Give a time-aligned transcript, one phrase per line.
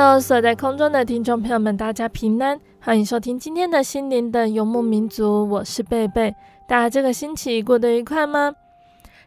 [0.00, 6.32] Hello，所在空中的听众朋友们，大家平安，欢迎收听今天的心灵的游牧民族，我是贝贝。
[6.68, 8.54] 大家这个星期过得愉快吗？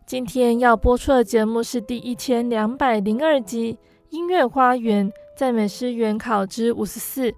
[0.06, 3.74] 今天要播出的节目是第一千两百零二集
[4.12, 7.30] 《音乐花园赞美诗原考之五十四》。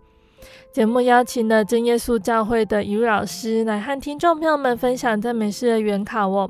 [0.71, 6.47] 节目邀请了真耶稣教会的一位老师来和听众朋友们分享赞美诗的原考哦。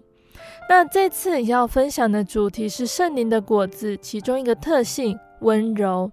[0.67, 6.11] 那这次要分享的主题是圣灵的果子，其中一个特性温柔。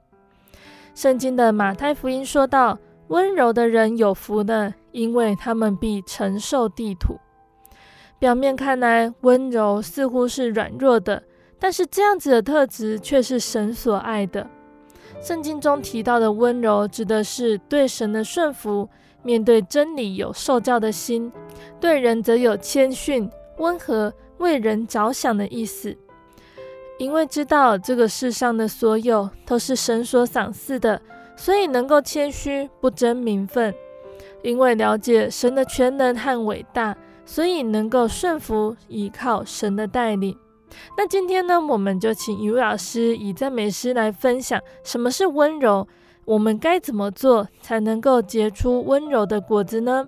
[1.01, 2.79] 圣经的马太福音说道
[3.09, 7.19] ：“温柔的人有福的，因为他们必承受地土。”
[8.21, 11.23] 表面看来，温柔似乎是软弱的，
[11.59, 14.47] 但是这样子的特质却是神所爱的。
[15.23, 18.87] 圣经中提到的温柔，指的是对神的顺服，
[19.23, 21.31] 面对真理有受教的心；
[21.81, 25.97] 对人则有谦逊、温和、为人着想的意思。
[27.01, 31.01] 因为知道这个世上的所有都是神所赏赐的，
[31.35, 33.75] 所以能够谦虚，不争名分。
[34.43, 36.95] 因为了解神的全能和伟大，
[37.25, 40.37] 所以能够顺服，依靠神的带领。
[40.95, 45.89] 那今天呢，我们就请一位老师以赞美诗来分享什么是温柔，
[46.27, 50.07] 我们该怎么做才能够结出温柔的果子呢？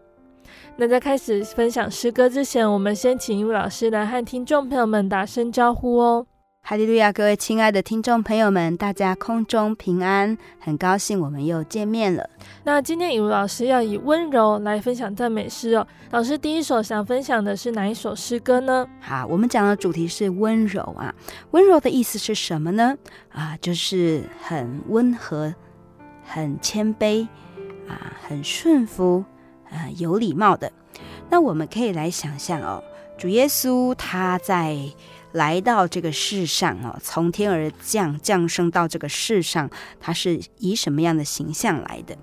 [0.76, 6.26] 那在开始分享诗歌之前，我们先请一位老师来和听众朋友们打声招呼哦。
[6.64, 7.10] 哈利路亚！
[7.10, 12.30] 各位亲爱的听众朋友们，大家空中平安，很高兴我们又见面了。
[12.62, 15.84] 那今天雨茹老师要以温柔来分享赞美诗哦。
[16.12, 18.86] 老师第一首想分享的是哪一首诗歌呢？
[19.00, 21.12] 好，我们讲的主题是温柔啊。
[21.50, 22.96] 温柔的意思是什么呢？
[23.32, 25.52] 啊，就是很温和、
[26.22, 27.26] 很谦卑
[27.88, 29.24] 啊，很顺服
[29.68, 30.70] 啊，有礼貌的。
[31.28, 32.80] 那我们可以来想象哦，
[33.18, 34.78] 主耶稣他在。
[35.32, 39.68] 来到这个世上哦，从天而降，降生到这个世上，
[40.00, 42.16] 他是以什么样的形象来的？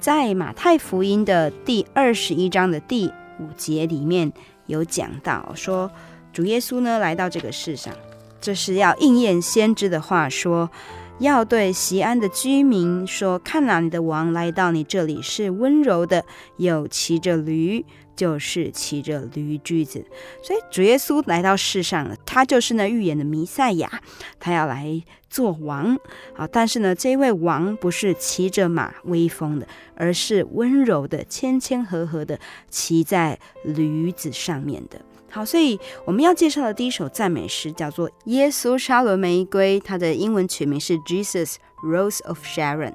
[0.00, 4.32] 在马太福音的第二十一章的第五节里面
[4.66, 5.90] 有讲到，说
[6.32, 7.94] 主耶稣呢来到这个世上，
[8.40, 10.70] 这是要应验先知的话，说
[11.18, 16.24] 要对锡安的居民说：看哪，你的王来到你这里是温柔的，
[16.58, 17.84] 又骑着驴。
[18.18, 20.04] 就是骑着驴驹子，
[20.42, 24.02] 所以主耶稣来到世上了，他就是那预言的弥赛亚，
[24.40, 25.96] 他要来做王
[26.36, 26.48] 啊！
[26.50, 35.00] 但是呢，这位王不是骑着马威风的，而是温柔的、谦谦和和的骑在驴子上面的。
[35.30, 41.54] 好，所以我们要介绍的第一首赞美诗叫做《耶稣沙仑玫瑰》，它的英文全名是《Jesus
[41.84, 42.92] Rose of Sharon》。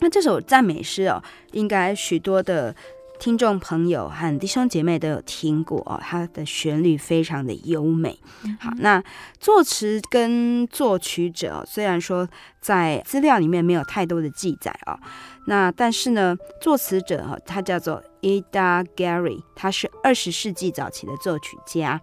[0.00, 1.22] 那这首赞美诗哦，
[1.52, 2.76] 应该许多的。
[3.18, 8.18] 听众朋友和弟兄姐妹都有听过哦，它的旋律非常的优美。
[8.60, 9.02] 好，那
[9.40, 12.28] 作词跟作曲者虽然说
[12.60, 14.98] 在资料里面没有太多的记载哦，
[15.46, 22.00] 那但是呢，作词者哈，他叫做 Ida Gary，他是二十世纪早期的作曲家。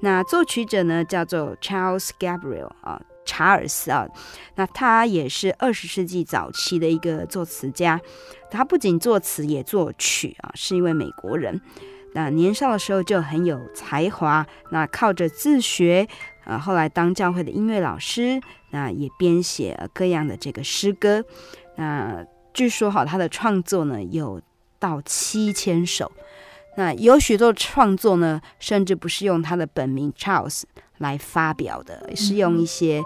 [0.00, 4.06] 那作曲者呢叫做 Charles Gabriel 啊，查尔斯啊，
[4.54, 8.00] 那他也是二十世纪早期的一个作词家。
[8.54, 11.60] 他不仅作词也作曲啊，是一位美国人。
[12.14, 16.06] 那年少的时候就很有才华，那靠着自学，
[16.44, 18.40] 啊，后来当教会的音乐老师，
[18.70, 21.24] 那也编写各样的这个诗歌。
[21.76, 24.40] 那据说哈，他的创作呢有
[24.78, 26.12] 到七千首。
[26.76, 30.62] 那有许多创作呢，甚至不是用他的本名 Charles
[30.98, 33.02] 来发表的，是用一些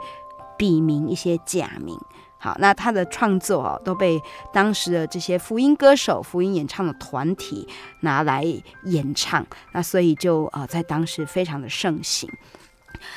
[0.58, 1.98] 笔名、一些假名。
[2.40, 4.20] 好，那他的创作哦，都被
[4.52, 7.67] 当时的这些福音歌手、福音演唱的团体
[8.02, 8.44] 拿来
[8.85, 12.31] 演唱，那所以就呃，在当时非常的盛行。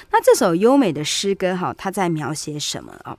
[0.10, 3.16] 那这首优美的诗歌哈，它在描写什么啊？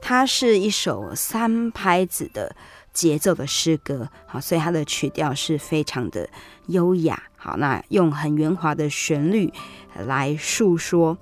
[0.00, 2.56] 它是一首三拍子的
[2.94, 6.28] 节奏的诗歌，好，所以它的曲调是非常的
[6.68, 7.22] 优雅。
[7.36, 9.52] 好，那用很圆滑的旋律
[9.94, 11.18] 来诉说。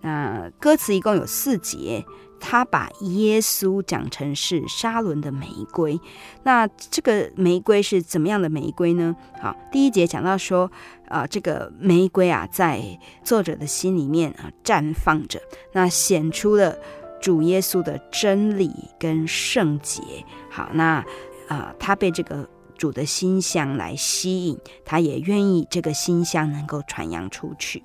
[0.00, 2.04] 那歌词一共有四节。
[2.38, 5.98] 他把耶稣讲成是沙伦的玫瑰，
[6.44, 9.16] 那这个玫瑰是怎么样的玫瑰呢？
[9.40, 10.70] 好，第一节讲到说，
[11.08, 15.40] 啊、呃，这个玫瑰啊，在作者的心里面啊绽放着，
[15.72, 16.76] 那显出了
[17.20, 20.02] 主耶稣的真理跟圣洁。
[20.50, 21.04] 好，那啊、
[21.48, 27.82] 呃，他被这个主的馨香来吸引，他也愿意这个馨香能够传扬出去。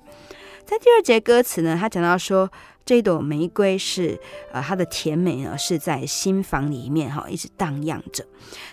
[0.64, 2.50] 在第二节歌词呢，他讲到说。
[2.84, 4.18] 这朵玫瑰是，
[4.52, 8.24] 呃，它的甜美呢，是在心房里面哈，一直荡漾着，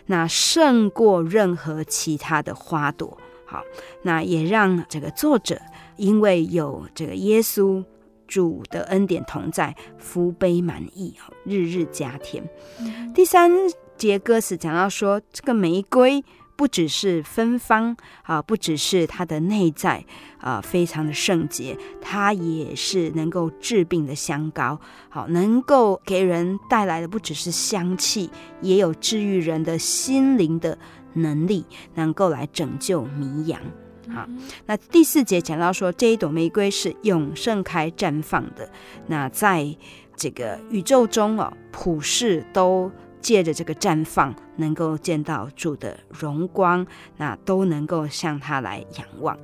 [0.07, 3.17] 那胜过任何其他的花朵。
[3.45, 3.63] 好，
[4.03, 5.59] 那也让这个作者
[5.97, 7.83] 因为有这个耶稣
[8.27, 12.43] 主的恩典同在，福杯满溢，日日加添。
[12.79, 13.11] 嗯。
[13.13, 13.51] 第三
[13.97, 16.23] 节歌词讲到说，这个玫瑰。
[16.59, 20.03] 不只是芬芳啊，不只是它的内在
[20.41, 24.77] 啊，非常的圣洁，它也是能够治病的香膏，
[25.07, 28.29] 好，能够给人带来的不只是香气，
[28.59, 30.77] 也有治愈人的心灵的
[31.13, 31.65] 能力，
[31.95, 33.61] 能够来拯救迷羊。
[34.13, 34.27] 好，
[34.65, 38.69] 那第四节讲到说，这一朵玫瑰是永盛开绽放的，
[39.07, 39.73] 那在
[40.17, 42.91] 这个宇宙中哦，普世都。
[43.21, 46.85] 借着这个绽放，能够见到主的荣光，
[47.17, 49.37] 那都能够向他来仰望。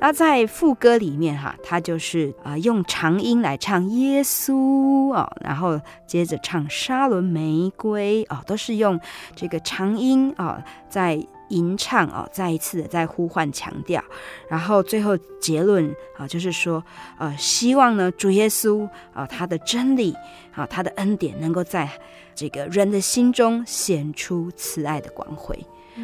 [0.00, 9.00] 那在副歌里面哈，他就是啊、用长音来唱耶稣哦，然后接着唱沙仑玫瑰哦，都是用
[9.34, 11.26] 这个长音哦在。
[11.50, 14.04] 吟唱哦，再一次的在呼唤强调，
[14.50, 16.84] 然后最后结论啊，就是说，
[17.18, 20.14] 呃，希望呢，主耶稣啊，他的真理
[20.54, 21.88] 啊，他的恩典能够在
[22.38, 25.58] 这个人的心中显出慈爱的光辉。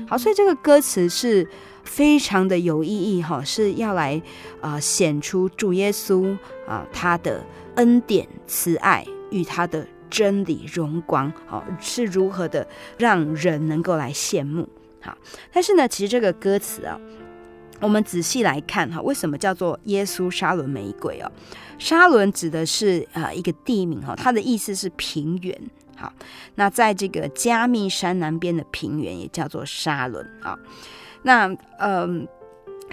[0.09, 1.49] 好，所以这个歌词是
[1.85, 4.21] 非常的有意义哈，是要来
[4.61, 6.37] 啊显出主耶稣
[6.67, 7.41] 啊他的
[7.77, 12.67] 恩典慈爱与他的真理荣光，好，是如何的
[12.99, 14.69] 让人能够来羡慕。
[15.01, 15.17] 好，
[15.53, 16.99] 但是呢，其实这个歌词啊，
[17.79, 21.31] 我们仔细来看哈，为什么叫做耶稣沙仑玫瑰哦？
[21.79, 25.57] 沙仑指的是啊一个地名哈，它的意思是平原。
[25.97, 26.13] 好，
[26.55, 30.59] 那在这个加密山南边的平原也叫做沙伦啊。
[31.23, 31.47] 那
[31.79, 32.27] 嗯，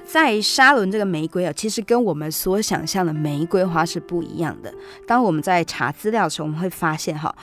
[0.06, 4.74] 在沙伦这个玫瑰啊，其实跟我们所想象的玫瑰花是不一样的。
[5.08, 7.36] 当我们在查资料的时候，我们会发现哈。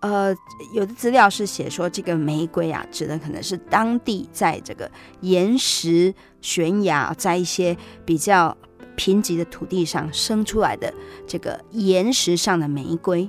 [0.00, 0.32] 呃，
[0.74, 4.88] 有的资料是写说，这个玫瑰啊，指的可能是当地在这个
[5.22, 8.54] 岩石、悬崖，在一些比较
[8.94, 10.92] 贫瘠的土地上生出来的
[11.26, 13.28] 这个岩石上的玫瑰。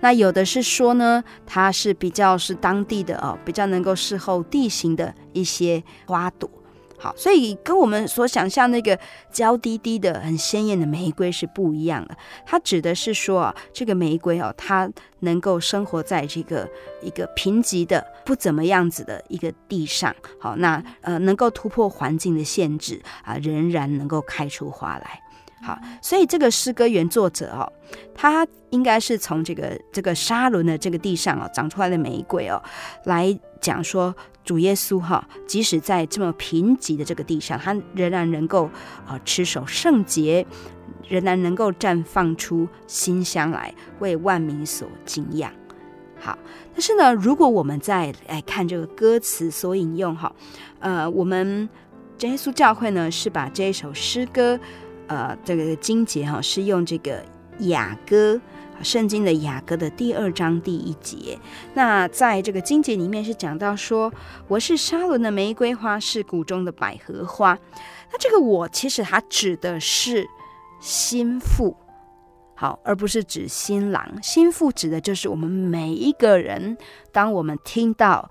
[0.00, 6.48] 那有的是说呢，它是比较是当地的哦，比较能够适候地形的一些花朵。
[6.98, 8.98] 好，所以跟我们所想象那个
[9.30, 12.16] 娇滴滴的、很鲜艳的玫瑰是不一样的。
[12.46, 14.90] 它指的是说啊，这个玫瑰哦，它
[15.20, 16.66] 能够生活在这个
[17.02, 20.16] 一个贫瘠的、不怎么样子的一个地上。
[20.40, 25.20] 好，那呃，能够突破环境的限制啊，仍然能够开出花来。
[25.62, 27.72] 好，所以这个诗歌原作者哦，
[28.14, 32.62] 他应该是从这个这个沙仑的这个地上哦长出来的玫瑰哦，
[33.04, 34.14] 来讲说。
[34.46, 38.70] 主耶稣哈，即使在这么贫瘠的这个地上，他仍然能够
[39.04, 40.46] 啊持守圣洁，
[41.08, 45.52] 仍然能够绽放出馨香来，为万民所敬仰。
[46.20, 46.38] 好，
[46.72, 50.32] 但是呢，如果我们再来看这个歌词所引用哈，
[50.78, 51.68] 呃，我们
[52.20, 54.56] 耶稣教会呢是把这一首诗歌，
[55.06, 57.22] 呃，这个经节哈是用这个
[57.60, 58.40] 雅歌。
[58.82, 61.38] 圣经的雅歌的第二章第一节，
[61.72, 64.12] 那在这个经节里面是讲到说，
[64.48, 67.58] 我是沙仑的玫瑰花，是谷中的百合花。
[68.12, 70.28] 那这个我其实它指的是
[70.78, 71.74] 新妇，
[72.54, 74.06] 好，而不是指新郎。
[74.22, 76.76] 新妇指的就是我们每一个人，
[77.12, 78.30] 当我们听到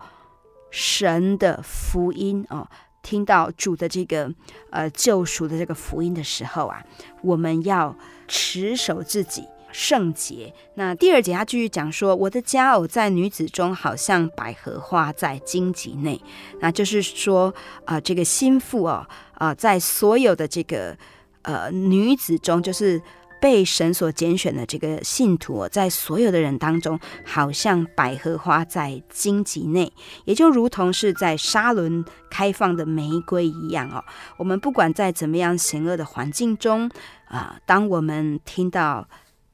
[0.70, 2.68] 神的福音哦，
[3.06, 4.34] 听到主的这个
[4.72, 6.84] 呃救赎的这个福音的时候啊，
[7.22, 7.96] 我们要
[8.28, 9.44] 持守自己。
[9.78, 10.54] 圣洁。
[10.76, 16.18] 那第二节他继续讲说：“我的佳偶在女子中，好像百合花在荆棘内。”
[16.64, 20.98] 那就是说，啊、呃，这个心腹哦，啊、在所有的这个
[21.42, 23.02] 呃女子中，就是
[23.42, 29.92] 被神所拣选的这个信徒、在所有的人当中，好像百合花在荆棘内，
[30.26, 34.04] 也就如同是在沙仑开放的玫瑰一样哦。
[34.38, 36.90] 我们不管在怎么样险恶的环境中
[37.28, 39.08] 啊、当我们听到。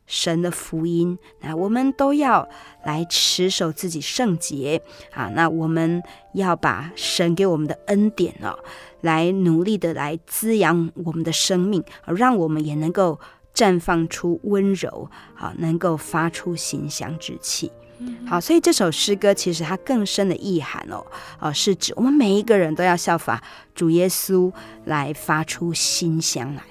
[0.08, 2.46] 神的福音，那我们都要
[2.84, 4.82] 来持守自己圣洁
[5.14, 5.32] 啊！
[5.34, 8.60] 那我们要把神给我们的恩典哦，
[9.00, 13.18] 来努力的来滋养我们的生命，让我们也能够
[13.62, 17.72] 绽放出温柔好，能够发出馨香之气。
[18.26, 21.06] 好，所以这首诗歌其实它更深的意涵哦，
[21.38, 23.40] 啊，是指我们每一个人都要效法
[23.76, 24.52] 主耶稣
[24.86, 26.64] 来发出馨香来。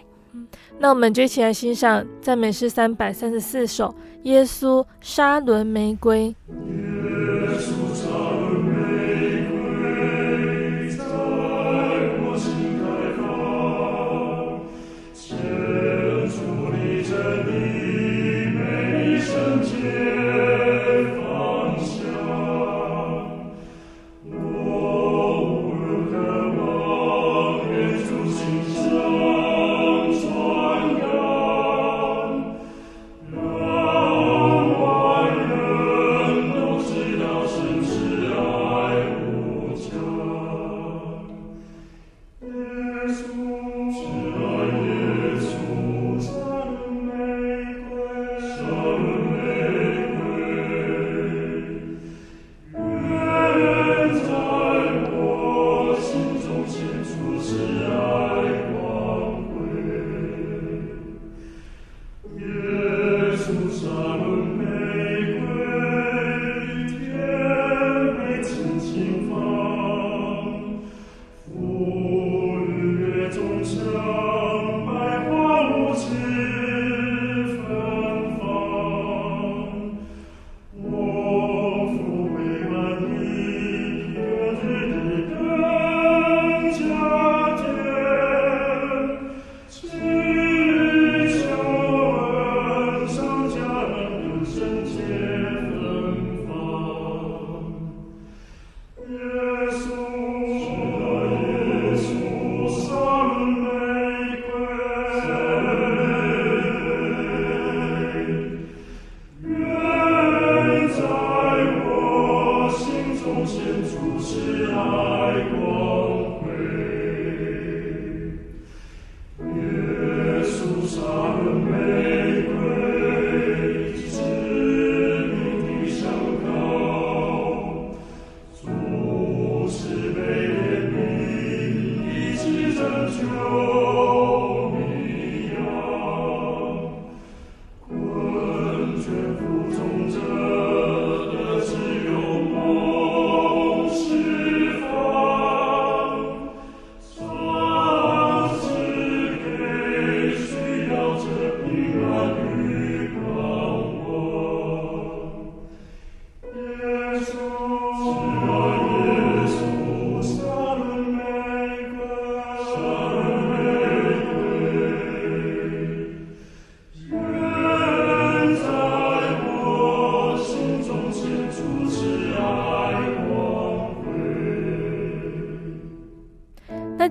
[0.80, 3.88] 那我们就一起来欣赏赞美诗三百三十四首
[4.25, 6.35] 《耶稣沙伦玫瑰》。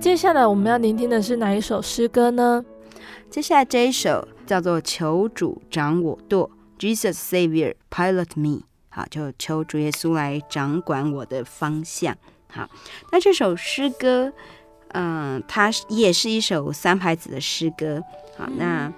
[0.00, 2.64] 接下来我们要聆听的是哪一首诗歌呢？
[3.28, 8.62] 接下来这一首叫做《求主掌我舵》，Jesus Savior Pilot Me。
[8.88, 12.16] 好，就求主耶稣来掌管我的方向。
[12.48, 12.66] 好，
[13.12, 14.32] 那这首诗歌，
[14.88, 18.02] 嗯、呃，它也是一首三拍子的诗歌。
[18.38, 18.92] 好，那啊、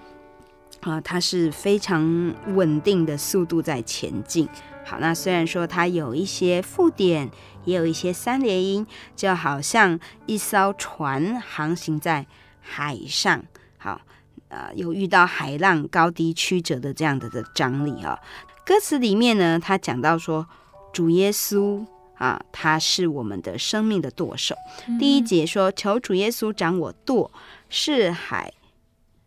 [0.82, 4.48] 呃，它是非常稳定的速度在前进。
[4.84, 7.30] 好，那虽然说它有一些附点。
[7.64, 8.84] 也有一些三连音，
[9.14, 9.96] 就好像
[10.26, 12.26] 一艘船航行在
[12.60, 13.40] 海上，
[13.78, 14.00] 好，
[14.48, 18.18] 呃，有遇到海浪高低曲折的这样的的张力啊。
[18.66, 20.44] 歌词里面呢，他讲到说，
[20.92, 21.86] 主耶稣
[22.16, 24.56] 啊，他是我们的生命的舵手。
[24.88, 27.30] 嗯、第一节说，求主耶稣掌我舵，
[27.68, 28.52] 是海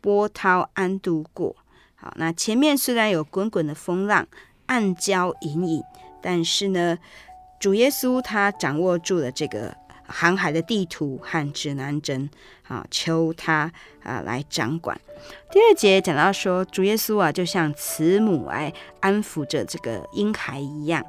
[0.02, 1.56] 波涛安度过。
[1.96, 4.28] 好，那前面虽然有滚滚的风浪，
[4.68, 5.84] 暗礁隐隐，
[6.22, 6.98] 但是呢。
[7.58, 12.30] 主耶稣他掌握住了这个航海的地图和指南针，
[12.68, 13.72] 啊，求他
[14.04, 15.00] 啊来掌管。
[15.50, 21.04] 第二节讲到说，主耶稣啊就像慈母来安抚着这个婴孩一样，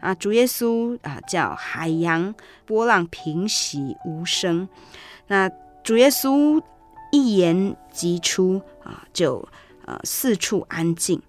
[0.00, 2.32] 啊，主耶稣啊叫海洋
[2.64, 4.66] 波浪平息无声，
[5.26, 5.50] 那
[5.82, 6.62] 主耶稣
[7.10, 9.46] 一言即出啊，就
[9.84, 11.20] 呃四处安静。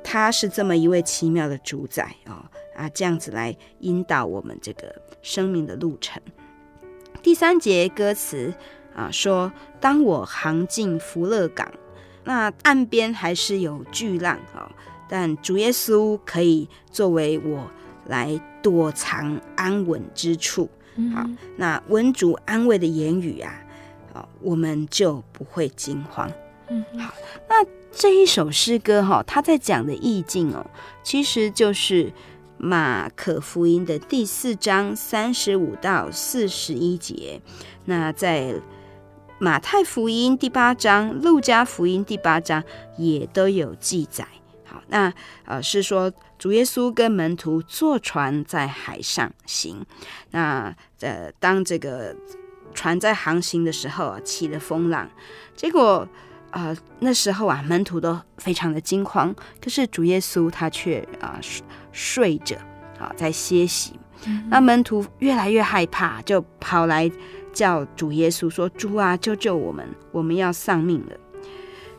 [0.00, 2.44] 好，他是这么一位奇妙的主宰哦。
[2.76, 6.22] 啊，这样子来引导我们这个生命的路程。
[7.22, 8.54] 第三节歌词
[8.94, 11.70] 啊说：“当我航进福乐港，
[12.24, 14.72] 那岸边还是有巨浪啊，
[15.08, 17.70] 但主耶稣可以作为我
[18.06, 20.70] 来躲藏安稳之处。
[21.14, 23.62] 好，那文主安慰的言语啊，
[24.14, 26.30] 啊，我们就不会惊慌。
[26.68, 27.12] 嗯，好，
[27.46, 30.66] 那这一首诗歌哈，他在讲的意境哦，
[31.02, 32.12] 其实就是。”
[32.62, 37.40] 马可福音的第四章三十五到四十一节，
[37.86, 38.54] 那在
[39.38, 42.62] 马太福音第八章、路加福音第八章
[42.98, 44.28] 也都有记载。
[44.66, 45.10] 好，那
[45.46, 49.82] 呃是说主耶稣跟门徒坐船在海上行，
[50.32, 52.14] 那呃当这个
[52.74, 55.08] 船在航行的时候啊，起了风浪，
[55.56, 56.06] 结果。
[56.50, 61.40] 呃，那时候啊，门徒都非常的惊慌，可是主耶稣他却啊、呃、
[61.92, 62.56] 睡着
[62.98, 63.98] 啊在歇息。
[64.26, 67.10] 嗯、那门徒越来越害怕，就跑来
[67.52, 71.16] 叫主耶稣说：“主啊，救救我们，我们要丧命了。”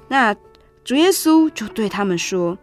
[0.07, 0.35] 那
[0.83, 2.57] 主耶稣就对他们说：“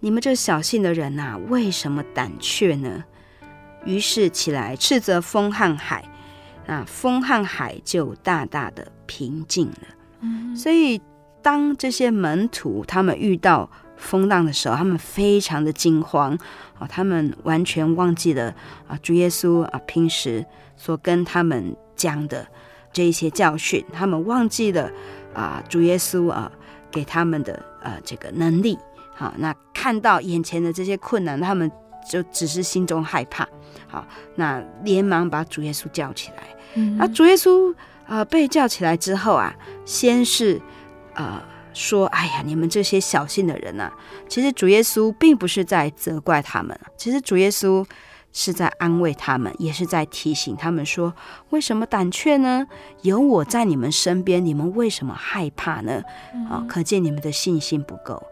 [0.00, 3.04] 你们这小信的人呐、啊，为什么胆怯呢？”
[3.86, 6.04] 于是起来斥责风和海，
[6.66, 10.01] 那风和海就大大的平静了。
[10.56, 11.00] 所以，
[11.42, 16.38] 当这些门徒他们遇到风浪的时候，他们非常的惊慌
[16.78, 16.86] 啊！
[16.88, 18.54] 他们完全忘记了
[18.86, 20.44] 啊，主耶稣啊平时
[20.76, 22.46] 所跟他们讲的
[22.92, 24.90] 这一些教训，他们忘记了
[25.34, 26.50] 啊，主耶稣啊
[26.90, 28.78] 给他们的呃这个能力。
[29.14, 31.70] 好，那看到眼前的这些困难，他们
[32.08, 33.48] 就只是心中害怕。
[33.88, 34.06] 好，
[34.36, 36.42] 那连忙把主耶稣叫起来。
[36.74, 37.74] 嗯，那主耶稣。
[38.06, 40.60] 呃，被叫起来之后啊，先是
[41.14, 43.92] 呃说：“哎呀，你们这些小信的人呐、啊，
[44.28, 47.86] 其实主耶稣并不是在责怪他们，其实主耶稣
[48.32, 51.14] 是在安慰他们，也是在提醒他们说：
[51.48, 52.66] 为什么胆怯呢？
[53.00, 56.02] 有我在你们身边，你们为什么害怕呢？
[56.50, 58.22] 啊、哦，可见你们的信心不够。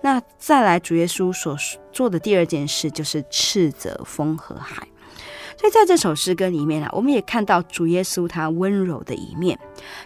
[0.00, 1.56] 那再来，主耶稣所
[1.92, 4.88] 做的第二件事就是斥责风和海。”
[5.58, 9.58] 所以在这首诗歌里面啊，我们也看到主耶稣他温柔的一面，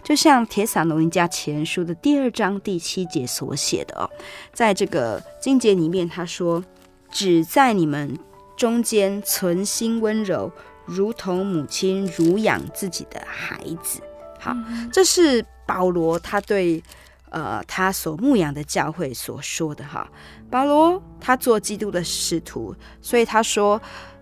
[0.02, 4.08] 就像《铁撒罗尼迦前书》的第二章第七节所写的哦，
[4.54, 6.64] 在这个经节里面，他说
[7.12, 8.18] ：“只在你们
[8.56, 10.50] 中间存心温柔，
[10.86, 14.00] 如同母亲乳养自己的孩子。”
[14.40, 14.56] 好，
[14.90, 16.82] 这是保罗他对
[17.28, 20.10] 呃他所牧养的教会所说的哈。
[20.50, 23.78] 保罗他做基督的使徒，所以他说。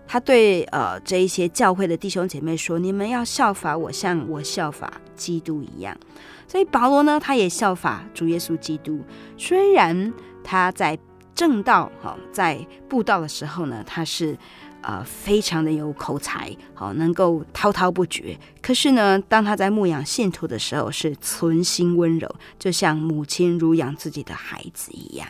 [0.07, 5.95] 他对呃这一些教会的弟兄姐妹说：“你们要效法我，像我效法基督一样。”
[6.47, 8.99] 所以保罗呢，他也效法主耶稣基督。
[9.37, 10.11] 虽然
[10.43, 10.99] 他在
[11.33, 12.59] 正道哈，在
[12.89, 14.37] 布道的时候呢，他是
[14.81, 18.37] 呃非常的有口才，好能够滔滔不绝。
[18.61, 25.25] 可是呢，当他在牧养信徒的时候，是存心温柔，就像母亲如养自己的孩子一样。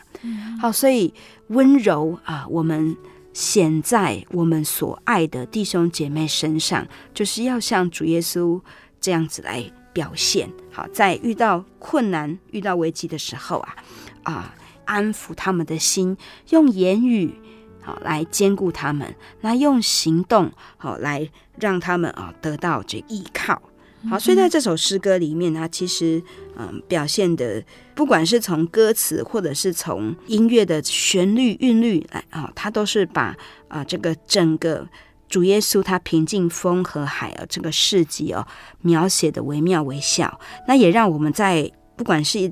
[0.60, 1.14] 好，所以
[1.50, 2.98] 温柔啊，我们。
[3.34, 8.62] 显在我们所爱的弟兄姐妹身上，就是要像主耶稣
[9.00, 9.64] 这样子来
[9.94, 10.50] 表现。
[10.72, 13.76] 好，在遇到困难、遇到危机的时候啊，
[14.24, 16.18] 啊，安抚他们的心，
[16.50, 17.34] 用言语
[17.82, 23.62] 好来坚固他们，来用行动好来让他们啊得到这依靠。
[24.10, 26.22] 好，所以在这首诗歌里面，它其实
[26.58, 33.36] 嗯表现的，不管是从歌词或者是从音乐的旋律韵律来啊，它都是把
[33.68, 34.88] 啊这个整个
[35.30, 38.46] 主耶稣他平静风和海啊这个事迹哦
[38.82, 40.40] 描写的惟妙惟肖。
[40.68, 42.52] 那也让我们在不管是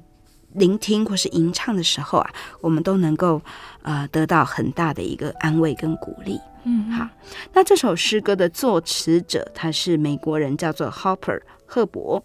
[0.53, 2.29] 聆听或是吟唱的时候啊，
[2.61, 3.41] 我们都能够
[3.81, 6.39] 呃得到很大的一个安慰跟鼓励。
[6.63, 7.07] 嗯，好。
[7.53, 12.23] 那这首诗歌的作词者他是美国人，叫做 Hopper 赫伯。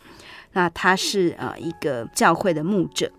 [0.53, 3.11] 那他是呃一个教会的牧者，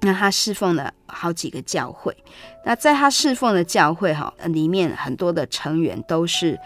[0.00, 2.16] 那他侍奉了好几个教会。
[2.64, 6.58] 那在他侍奉的教会哈里面，很多的成员都是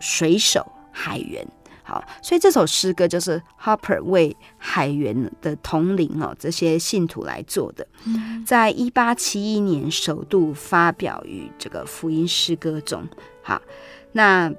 [0.00, 1.46] 水手、海员。
[1.82, 7.86] 好，所以这首诗歌就是 Hopper 为海员的同龄哦，这些信徒来做的。
[8.44, 13.06] 在一八七一年首度发表于这个福音诗歌中。
[13.44, 13.62] 好，
[14.12, 14.52] 那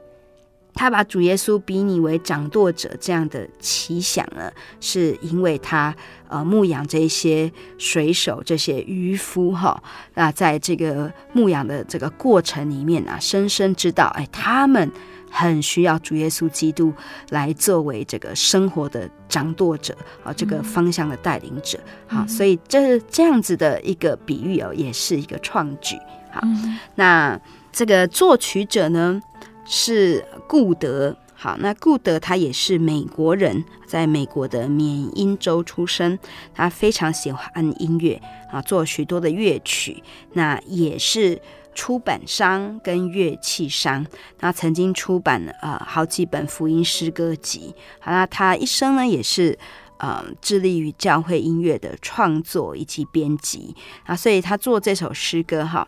[0.73, 5.93] 他把主耶稣比拟为掌舵者这样的奇想呢，是因为他
[6.29, 14.89] 呃牧养这些水手、这些渔夫哈，那在这个牧养的这个过程里面啊，深深知道，哎，他们。
[15.37, 16.93] 很需要主耶稣基督
[17.29, 19.93] 来作为这个生活的掌舵者
[20.23, 21.77] 啊，这个方向的带领者。
[22.07, 25.97] 好、嗯，所以这这样子的一个比喻哦，也是一个创举。
[26.31, 27.37] 好，嗯、那
[27.75, 29.21] 这个作曲者呢
[29.65, 31.13] 是顾德。
[31.33, 36.17] 好，那顾德他也是美国人，在美国的缅因州出生，
[36.53, 41.41] 他非常喜欢音乐啊，做许多的乐曲，那也是。
[41.77, 44.07] 出版商跟乐器商，
[44.37, 47.75] 他曾经出版了呃好几本福音诗歌集。
[47.99, 49.59] 好，那他一生呢也是
[49.97, 55.85] 呃致力于教会音乐的创作以及编辑啊，所以他做这首诗歌哈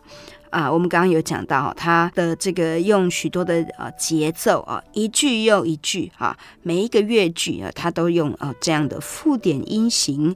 [0.50, 10.34] 啊，我们刚刚有讲到他的这个用许多的呃节奏啊，一句又一句啊，每一个乐句啊，他都用啊这样的附点音型。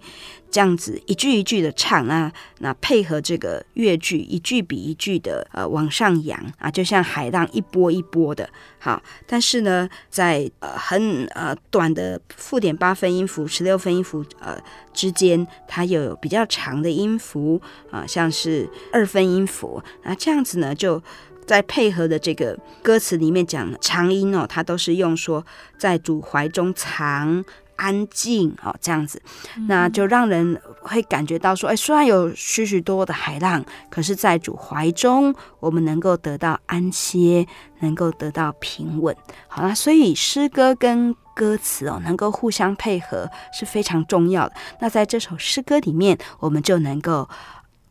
[0.53, 8.49] 这样子一句一句的唱啊，那配合这个乐句，一句比一句的呃往上扬啊，就像海浪一波一波的。
[8.79, 14.61] 好，但是呢，在呃很呃短的附点八分音符、十六分音符呃
[14.93, 17.59] 之间，它又有比较长的音符
[17.91, 19.83] 啊、像是二分音符。
[20.03, 21.03] 那这样子呢，就
[21.47, 25.47] 在配合的这个歌词里面讲长音哦，它都是用说
[25.79, 27.43] 在主怀中藏。
[27.77, 29.21] 安静哦，这样子，
[29.67, 37.47] 那就让人会感觉到说，哎，虽然有许许多多的海浪，可是，在主怀中，我们能够得到安歇，
[37.81, 39.17] 能够得到平稳。
[39.49, 44.55] 好啦，所以诗歌跟歌词哦，能够互相配合是非常重要的。
[44.81, 47.27] 那在这首诗歌里面，我们就能够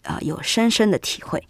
[0.03, 1.43] 呃有深深的体会。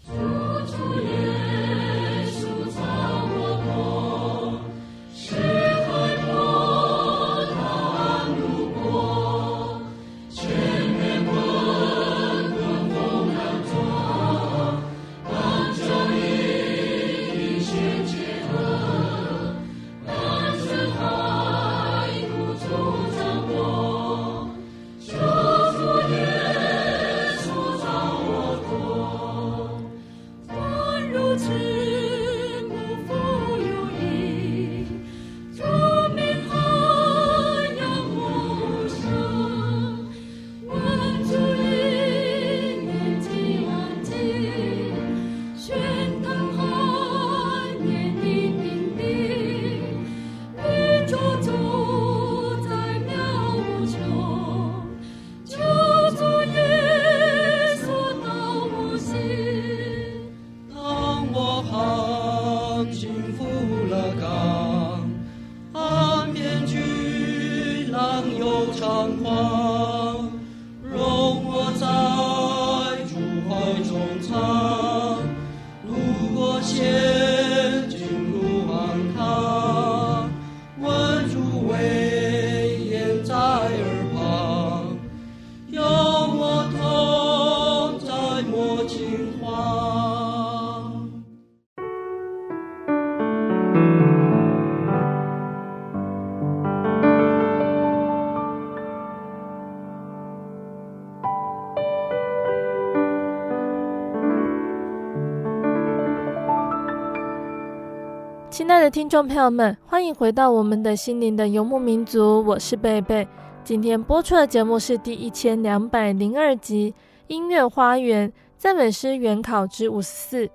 [108.92, 113.26] 听众朋友们，欢迎回到我们的心灵的游牧民族，我是贝贝。
[113.64, 116.94] 今天播出的节目是第一千两百零二集
[117.28, 120.46] 《音乐花园赞美诗原考之五十四》。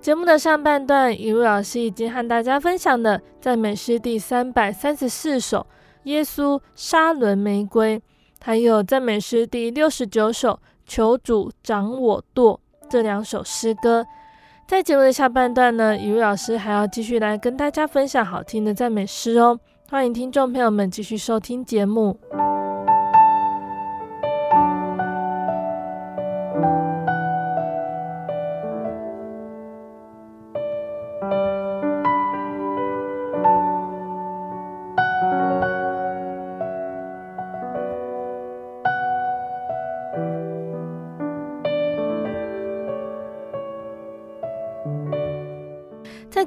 [0.00, 5.58] 节目的上半段，雨露老师已经和大家分享了赞美诗第三百三十四首
[6.02, 7.96] 《耶稣沙仑玫瑰》，
[8.42, 10.54] 还有赞美诗第六十九首
[10.86, 12.58] 《求主掌我舵》
[12.90, 14.04] 这两首诗歌。
[14.70, 19.58] 在节目的下半段呢，雨露老师还要继续来跟大家分享好听的赞美诗哦，
[19.90, 22.16] 欢迎听众朋友们继续收听节目。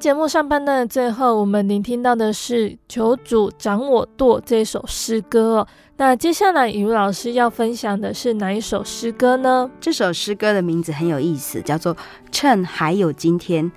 [0.03, 5.67] 节目上半段的最后，我们聆听到的是《求主掌我舵》这首诗歌哦。
[5.95, 9.71] 那接下来，雨露老师要分享的是哪一首诗歌呢？
[9.79, 11.95] 这首诗歌的名字很有意思，叫做
[12.33, 13.71] 《趁还有今天》。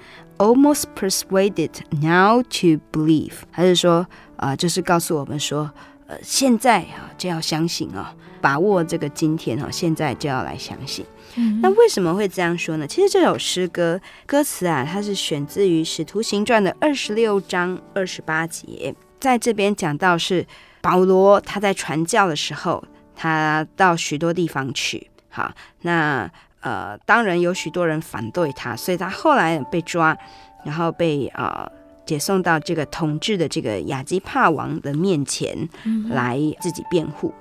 [0.45, 1.71] almost persuaded
[2.03, 5.71] now to believe，还是说啊、就是告诉我们说，
[6.07, 11.05] 呃，现在啊就要相信啊，把握这个今天啊，现在就要来相信。
[11.35, 12.87] 嗯、那为什么会这样说呢？
[12.87, 20.47] 其实这首诗歌歌词啊，它是选自于《使徒行传》的二十六章二十八节，在这边讲到是
[20.81, 22.83] 保罗他在传教的时候，
[23.15, 25.11] 他到许多地方去。
[25.29, 30.17] 好，那呃，当然有许多人反对他，所以他后来被抓，
[30.65, 31.71] 然后被呃
[32.07, 35.69] 解送到这个统治的这个雅基帕王的面前
[36.09, 37.35] 来自己辩护。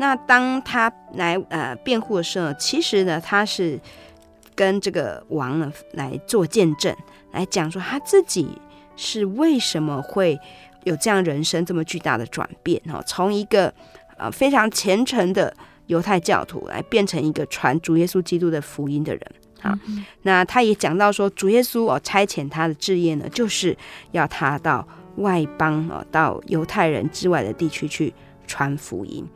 [0.00, 3.78] 那当他来呃辩护的时候，其实呢，他是
[4.54, 6.94] 跟这个王呢来做见证，
[7.32, 8.48] 来讲说他自己
[8.96, 10.38] 是为什么会
[10.84, 13.72] 有这样人生这么巨大的转变哦，从一个
[14.16, 15.54] 呃非常虔诚的
[15.86, 19.22] 犹太教徒来变成一个传主耶稣基督的福音的人。
[19.60, 19.74] 好，
[20.22, 23.76] 那他也讲到说，主耶稣哦差遣他的志业呢，就是
[24.12, 28.12] 要他到外邦哦，到犹太人之外的地区去
[28.46, 29.26] 传福音。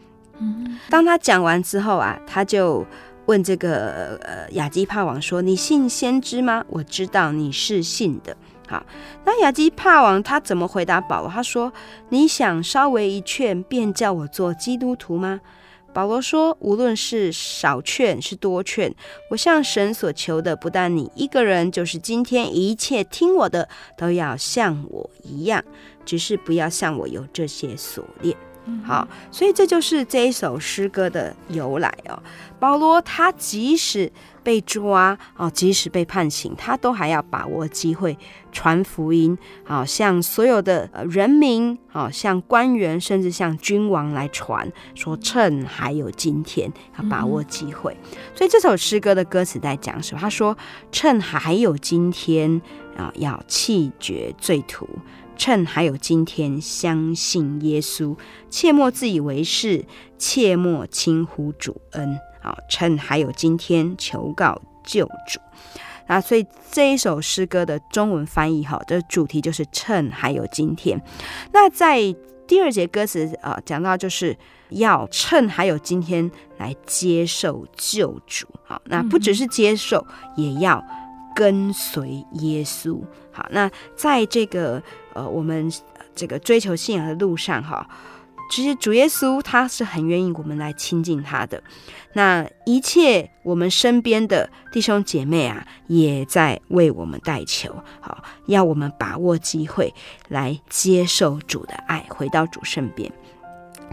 [0.89, 2.87] 当他讲完之后啊，他就
[3.27, 6.65] 问这个呃亚基帕王说：“你信先知吗？
[6.69, 8.37] 我知道你是信的。”
[8.69, 8.85] 好，
[9.25, 11.31] 那亚基帕王他怎么回答保罗？
[11.31, 11.73] 他说
[12.11, 15.41] ：“你想稍微一劝，便叫我做基督徒吗？”
[15.93, 18.95] 保罗说：“无论是少劝是多劝，
[19.31, 25.65] 我向神所求的，不但你一个人，就是今天一切听我的，都要像我一样，
[26.05, 28.37] 只是不要像我有这些锁链。”
[28.85, 32.23] 好，所以这就是这一首诗歌的由来哦。
[32.61, 38.17] 保罗他即使被抓哦，即使被判刑，他都还要把握机会
[38.53, 47.97] 传福音，好，向所有的人民，好，向官员，甚至向君王来传，说趁还有今天，要把握机会。
[48.35, 50.21] 所以这首诗歌的歌词在讲什么？
[50.21, 50.57] 他说
[50.93, 52.61] ：“趁还有今天
[52.97, 54.89] 啊，要弃绝罪途。”
[55.37, 58.15] 趁还有今天，相信耶稣，
[58.51, 59.87] 切莫自以为是，
[60.19, 62.19] 切莫轻忽主恩。
[62.41, 65.41] 好，趁还有今天，求告救主。
[66.07, 71.01] 那所以这一首诗歌的中文翻译，哈，的主题就是趁还有今天。
[71.53, 72.01] 那在
[72.47, 74.37] 第二节歌词啊，讲到就是
[74.71, 78.47] 要趁还有今天来接受救主。
[78.65, 80.85] 好，那不只是接受，也要
[81.35, 83.01] 跟随耶稣。
[83.33, 84.83] 好，那在这个。
[85.13, 85.69] 呃，我们
[86.15, 87.85] 这个追求信仰的路上，哈，
[88.51, 91.63] 其实主耶稣他是很愿意我们来亲近他的。
[92.13, 99.95] 那一切我们身边的弟兄姐妹啊，也在为我们代求，好，要我们把握机会
[100.29, 103.11] 来接受主的爱，回到主身边。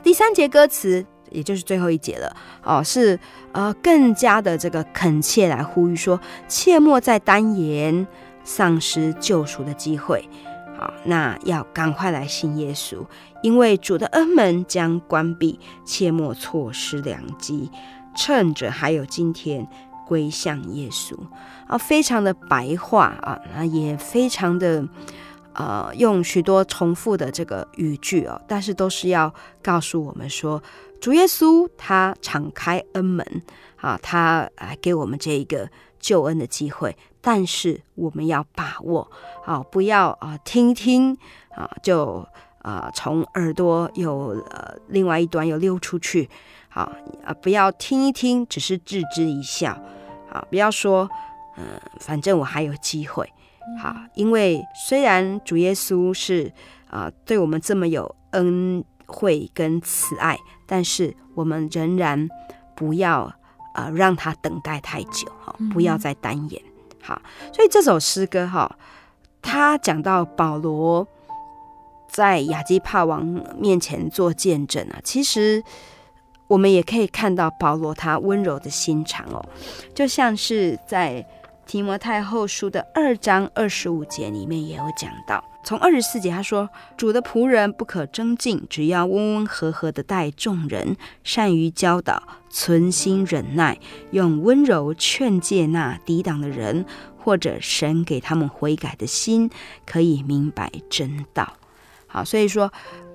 [0.03, 3.19] 第三节歌词，也就是最后一节了，哦，是
[3.51, 8.07] 呃更加的这个恳切来呼吁说，切莫再单言，
[8.43, 10.27] 丧失救赎的机会。
[10.79, 13.03] 好，那要赶快来信耶稣，
[13.41, 17.69] 因为主的恩门将关闭，切莫错失良机，
[18.15, 19.67] 趁着还有今天，
[20.07, 21.15] 归向耶稣
[21.67, 24.87] 啊，非常的白话啊，那也非常的
[25.53, 30.61] 呃，用许多重复的这个语句哦，但是都是要告诉我们说，
[31.01, 33.25] 主耶稣他敞开恩门
[33.75, 35.69] 啊，他来给我们这一个
[35.99, 36.95] 救恩的机会。
[37.19, 39.11] 但是我们要把握
[39.45, 41.17] 啊，不要啊听听
[41.49, 42.25] 啊就
[42.67, 46.29] 啊从耳朵有呃另外一端又溜出去，
[46.67, 46.91] 好
[47.23, 49.79] 啊不要听一听只是置之一笑，
[50.29, 51.09] 好不要说
[51.55, 51.63] 嗯
[52.01, 53.31] 反正我还有机会，
[53.81, 56.51] 好，因为虽然主耶稣是
[56.89, 62.27] 啊对我们这么有恩惠跟慈爱，但是我们仍然
[62.75, 63.33] 不要
[63.73, 66.61] 啊让他等待太久，哈，不要再单言。
[67.01, 67.21] 好，
[67.53, 68.77] 所以这首诗歌哈，
[69.41, 71.07] 他讲到保罗
[72.07, 73.25] 在亚基帕王
[73.57, 75.63] 面前做见证啊，其实
[76.47, 79.45] 我们也可以看到保罗他温柔的心肠哦，
[79.93, 81.25] 就像是在
[81.65, 85.43] 提摩太后书的二章二十五节里面也有讲到。
[85.63, 93.77] 从二十四节他说：“主的仆人不可争竞，只要温温和和的待众人，善于教导，存心忍耐，
[94.11, 96.85] 用温柔劝诫那抵挡的人，
[97.17, 99.49] 或者神给他们悔改的心，
[99.85, 101.55] 可以明白真道。”
[102.17, 102.71] 好，所以说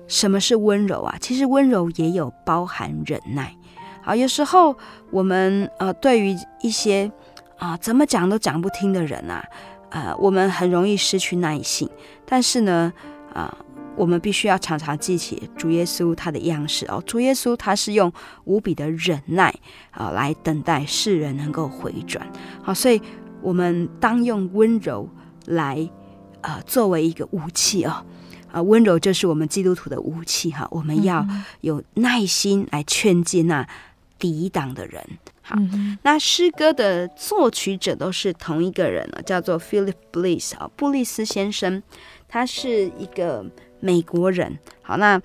[0.07, 1.17] 什么是温柔啊？
[1.19, 3.53] 其实温柔也有包含忍耐。
[4.01, 4.73] 好，有时候
[5.11, 7.11] 我们呃，对于一些
[7.57, 9.43] 啊、怎么讲都讲不听的人啊。
[9.89, 11.89] 呃，我们很容易失去耐性，
[12.25, 12.93] 但是呢，
[13.33, 13.65] 啊、呃，
[13.97, 17.03] 我们必须要常常记起主耶稣他的样式哦。
[17.05, 18.09] 主耶稣他是用
[18.45, 19.53] 无比的忍耐
[19.91, 22.25] 啊、来等待世人能够回转。
[22.61, 23.01] 好，所以
[23.41, 25.09] 我们当用温柔
[25.47, 25.89] 来
[26.39, 28.05] 呃作为一个武器哦。
[28.53, 31.25] 啊，温柔就是我们基督徒的武器哈，我们要
[31.61, 33.67] 有耐心来劝诫那
[34.19, 35.03] 抵挡的人。
[35.41, 35.55] 好，
[36.03, 41.81] 那诗歌的作曲者都是同一个人了，叫做 Philip Bliss 啊，布利斯先生，
[42.27, 43.43] 他是一个
[43.79, 44.59] 美国人。
[44.83, 45.19] 好，那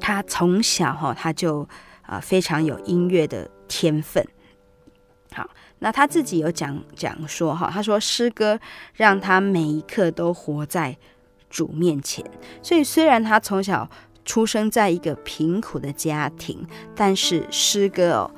[0.00, 1.68] 他从小哈他就
[2.00, 4.26] 啊非常有音乐的天分。
[5.34, 5.48] 好，
[5.80, 8.58] 那他自己有讲讲说哈，他说诗歌
[8.94, 10.96] 让他每一刻都活在。
[11.52, 12.24] 主面前，
[12.62, 13.86] 所以虽然他从小
[14.24, 18.30] 出生在一个贫苦的家庭，但是诗歌哦，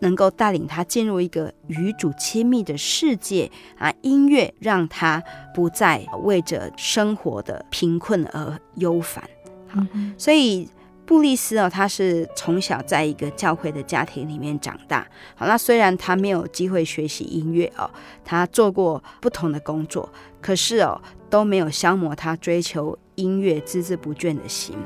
[0.00, 3.92] 能够带领他进入一个与主亲密的世界啊。
[4.02, 5.22] 音乐让他
[5.54, 9.22] 不再为着生活的贫困而忧烦。
[9.68, 9.80] 好，
[10.18, 10.68] 所以
[11.06, 15.06] 布利斯哦，他是从小在一个教会的家庭里面长大。
[15.36, 17.88] 好，那虽然他没有机会学习音乐哦，
[18.24, 20.10] 他做过不同的工作，
[20.40, 21.00] 可是哦。
[21.30, 24.76] 都没有消磨他追求音乐孜孜不倦的心。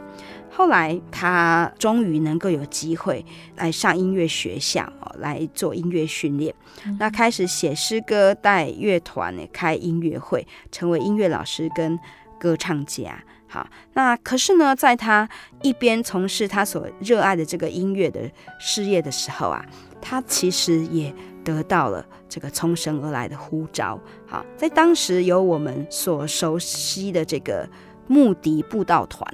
[0.51, 3.25] 后来他终于能够有机会
[3.57, 6.55] 来上音乐学校哦，来做音乐训练。
[7.01, 11.99] 那开始写诗歌，带乐团呢，开音乐会，成为音乐老师跟
[12.39, 13.21] 歌唱家。
[13.49, 15.29] 好，那可是呢，在他
[15.63, 18.31] 一边从事他所热爱的这个音乐的
[18.61, 19.65] 事业的时候啊，
[20.01, 21.13] 他其实也。
[21.45, 24.01] 得到了这个从神而来的呼召。
[24.27, 27.69] 好，在当时有我们所熟悉的这个
[28.09, 29.25] 穆迪布道团。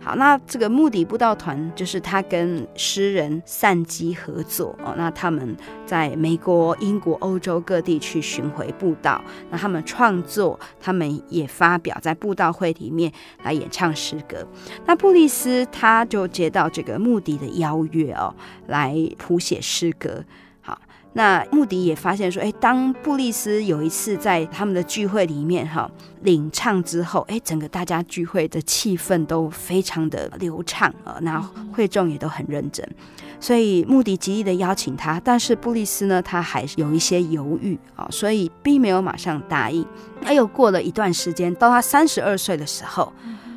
[0.00, 4.94] 好，那这个穆迪布道团就是他跟诗人散基合作哦。
[4.96, 5.54] 那他们
[5.84, 9.22] 在美国、英国、欧洲各地去巡回布道。
[9.50, 14.46] 那他们创作，他们也发表在布道会里面来演唱诗歌。
[14.86, 18.34] 那布利斯他就接到这个穆迪的邀约哦，
[18.68, 20.24] 来谱写诗歌。
[21.14, 25.90] 那穆迪也发现说，哎，当布利斯有一次在他们的聚会里面哈
[26.22, 31.40] 领唱之后，哎，整个大家聚会的气氛都非常的流畅啊，那
[31.72, 32.86] 会众也都很认真，
[33.40, 39.84] 所以穆迪极力的邀请他，但是布利斯呢，他还是有一些犹豫啊，所以并没有马上答应。
[40.20, 43.12] 那又过了一段时间，到他三十二岁的时候，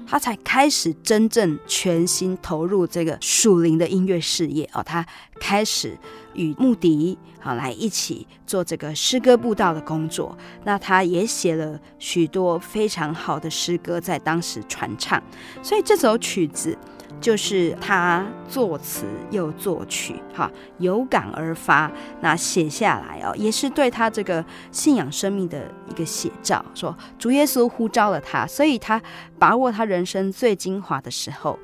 [0.07, 5.05] 他才开始真正全心投入这个属灵的音乐事业哦，他
[5.39, 5.95] 开始。
[6.33, 15.21] 与穆迪好来一起做这个诗歌布道的工作，那他也写了许多非常好的诗歌，在当时传唱。
[15.61, 16.77] 所以这首曲子
[17.19, 21.91] 就是他作词又作曲，哈，有感而发，
[22.21, 26.63] 那写下来哦，也是对他这个信仰生命的一个写照。
[26.73, 29.01] 说主耶稣呼召了他，所以他
[29.37, 31.59] 把握他人生最精华的时候。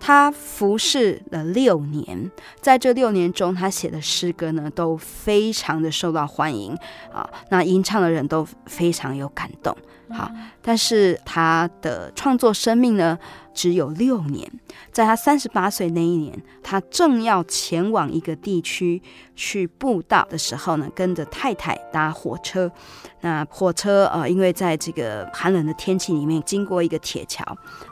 [0.00, 6.74] 他服侍了六年，在这六年中，他写的诗歌呢都非常的受到欢迎
[7.12, 9.76] 啊，那吟唱的人都非常有感动。
[10.08, 10.28] 好，
[10.60, 13.16] 但是他的创作生命呢
[13.60, 14.50] 只有六年，
[14.90, 19.02] 在他三十八岁那一年，他正要前往一个地区
[19.36, 22.72] 去布道的时候呢，跟着太太搭火车。
[23.20, 27.44] 那火车呃，因为在这个寒冷的天气里面经过一个铁桥，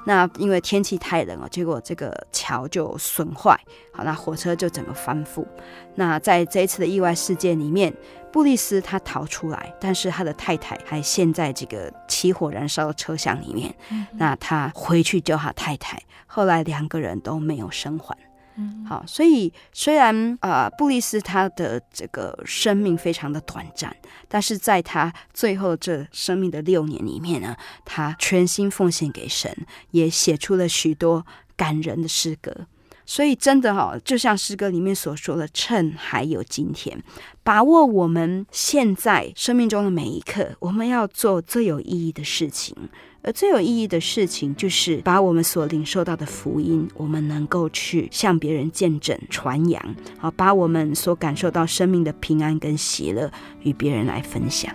[0.06, 3.54] 那因为天气太冷了，结果这个桥就损坏，
[3.92, 5.44] 好，那火车就整个翻覆。
[5.96, 7.92] 那在这一次的意外事件里面，
[8.32, 13.74] 布利斯他逃出来，但是他的太太还陷在这个起火燃烧的车厢里面。
[14.12, 18.16] 那他回去救他太太，后来两个人都没有生还。
[18.88, 23.94] 好，所以虽然啊、呃，布利斯他的这个生命非常的短暂，
[24.26, 29.56] 但是在他最后这生命的六年里面呢，他全心奉献给神，
[29.92, 31.24] 也写出了许多
[31.56, 32.66] 感人的诗歌。
[33.08, 37.02] 所以真的哈，就像诗歌里面所说的，趁还有今天，
[37.42, 42.76] 把握我们现在生命中的每一刻，我们要做最有意义的事情。
[43.22, 54.70] 而最有意义的事情，就是把我们所领受到的福音，我们能够去向别人见证、传扬，好，把我们所感受到生命的平安跟喜乐，与别人来分享。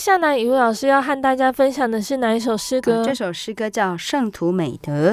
[0.00, 3.02] 下来，雨老师要和大家分享的是哪一首诗歌？
[3.02, 5.12] 嗯、这首诗歌叫《圣徒美德》，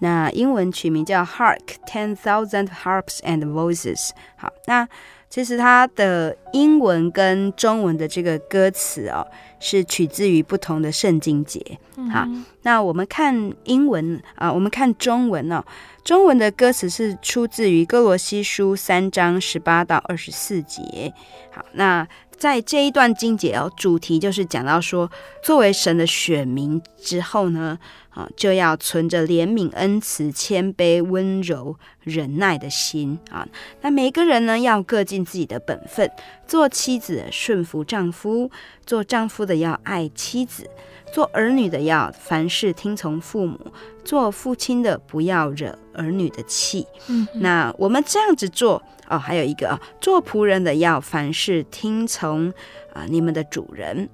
[0.00, 1.58] 那英文取名叫《Hark
[1.88, 4.08] Ten Thousand Harps and Voices》。
[4.36, 4.86] 好，那
[5.30, 9.26] 其实它的英文跟中文的这个歌词哦，
[9.58, 11.78] 是取自于不同的圣经节。
[12.12, 12.28] 好，
[12.62, 15.64] 那我们看英文啊，我们看中文哦，
[16.04, 21.14] 中文的歌词是出自于哥罗西书三章十八到二十四节。
[21.50, 22.06] 好，那。
[22.38, 25.10] 在这一段经节哦，主题就是讲到说，
[25.42, 27.78] 作为神的选民之后呢，
[28.10, 33.48] 啊，就要存着怜悯、恩慈、谦卑、温柔、忍耐的心啊。
[33.80, 36.10] 那每个人呢，要各尽自己的本分，
[36.46, 38.50] 做妻子顺服丈夫，
[38.84, 40.68] 做丈夫的要爱妻子，
[41.12, 43.58] 做儿女的要凡事听从父母，
[44.04, 46.86] 做父亲的不要惹儿女的气。
[47.08, 48.82] 嗯，那我们这样子做。
[49.08, 52.52] 哦，还有一个啊，做仆人的要凡事听从
[52.92, 54.08] 啊，你们的主人。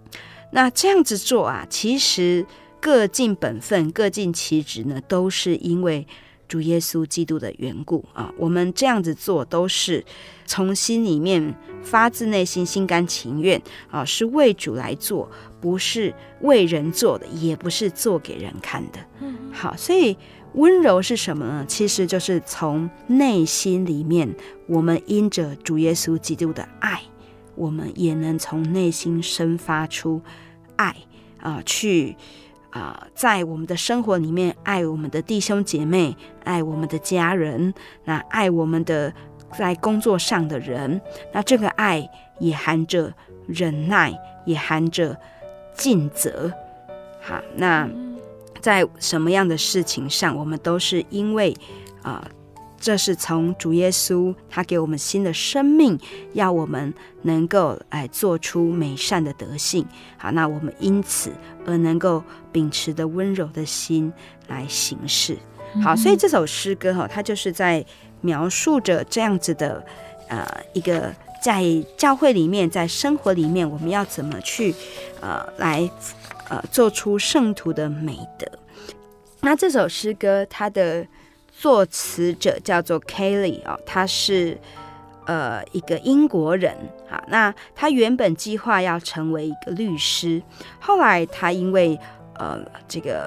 [0.51, 2.45] 那这样子做啊，其实
[2.79, 6.07] 各尽本分，各尽其职呢，都是因为
[6.47, 8.31] 主耶稣基督的缘故啊。
[8.37, 10.05] 我们这样子做，都是
[10.45, 13.61] 从心里面发自内心、心甘情愿
[13.91, 15.31] 啊，是为主来做，
[15.61, 18.99] 不是为人做的，也不是做给人看的。
[19.21, 20.17] 嗯，好，所以。
[20.55, 21.65] 温柔是什么呢？
[21.67, 24.31] 其实就是从内心里面，
[24.67, 27.01] 我们因着主耶稣基督的爱，
[27.55, 30.21] 我们也能从内心生发出
[30.77, 30.89] 爱
[31.41, 32.15] 啊、呃，去
[32.69, 36.15] 啊、呃，在我们的生活里面爱我们的弟兄姐妹，
[36.45, 37.73] 爱我们的家人，
[38.05, 39.11] 那爱我们的
[39.57, 41.01] 在工作上的人，
[41.33, 43.13] 那这个爱也含着
[43.47, 44.13] 忍耐，
[44.45, 45.17] 也含着
[45.75, 46.53] 尽责。
[47.21, 47.89] 好，那。
[48.61, 51.53] 在什么样的事情上，我们都是因为
[52.01, 52.31] 啊、呃，
[52.79, 55.99] 这是从主耶稣他给我们新的生命，
[56.35, 59.85] 要我们能够来做出美善的德性。
[60.17, 61.33] 好，那我们因此
[61.67, 62.23] 而能够
[62.53, 64.13] 秉持的温柔的心
[64.47, 65.37] 来行事。
[65.83, 67.85] 好，所以这首诗歌哈，它就是在
[68.23, 69.85] 描述着这样子的
[70.29, 71.63] 呃一个在
[71.97, 74.75] 教会里面，在生活里面，我们要怎么去
[75.21, 75.91] 呃来
[76.49, 78.47] 呃做出圣徒的美德？
[79.41, 81.07] 那这首诗歌，它的
[81.51, 84.57] 作词者叫做 Kelly 哦，他是
[85.27, 86.75] 呃一个英国人。
[87.11, 90.41] 好，那他原本计划要成为一个律师，
[90.81, 91.99] 后来他因为
[92.35, 93.25] 呃这个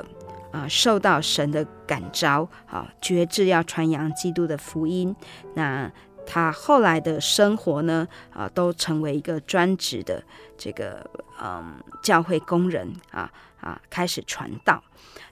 [0.52, 5.15] 啊、呃、受到神的感召，好决志要传扬基督的福音。
[5.53, 5.91] 那
[6.25, 10.23] 他后来的生活呢，啊、都成为一个专职的
[10.57, 11.07] 这个
[11.41, 13.31] 嗯教会工人啊
[13.61, 14.83] 啊，开始传道。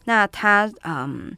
[0.05, 1.35] 那他嗯，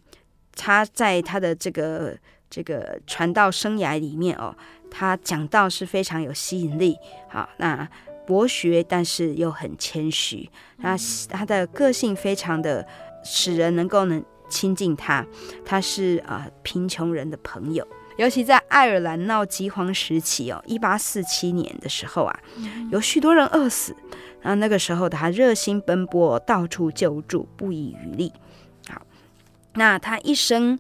[0.54, 2.18] 他在他的这个
[2.50, 4.54] 这个传道生涯里面哦，
[4.92, 6.98] 他讲道是非常有吸引力。
[7.30, 7.88] 好，那
[8.28, 10.50] 博学，但是又很谦虚。
[10.78, 10.98] 那
[11.30, 12.86] 他的个性非常的
[13.24, 15.26] 使人能够能亲近他。
[15.64, 17.88] 他是啊、呃、贫穷人的朋友，
[18.18, 22.40] 尤其在爱尔兰闹饥荒时期哦，一八四七年的时候啊，
[22.92, 23.96] 有许多人饿死。
[24.42, 28.32] 那那个时候他热心奔波，到处救助，不遗余力。
[28.88, 29.02] 好
[29.74, 30.78] 那他一生，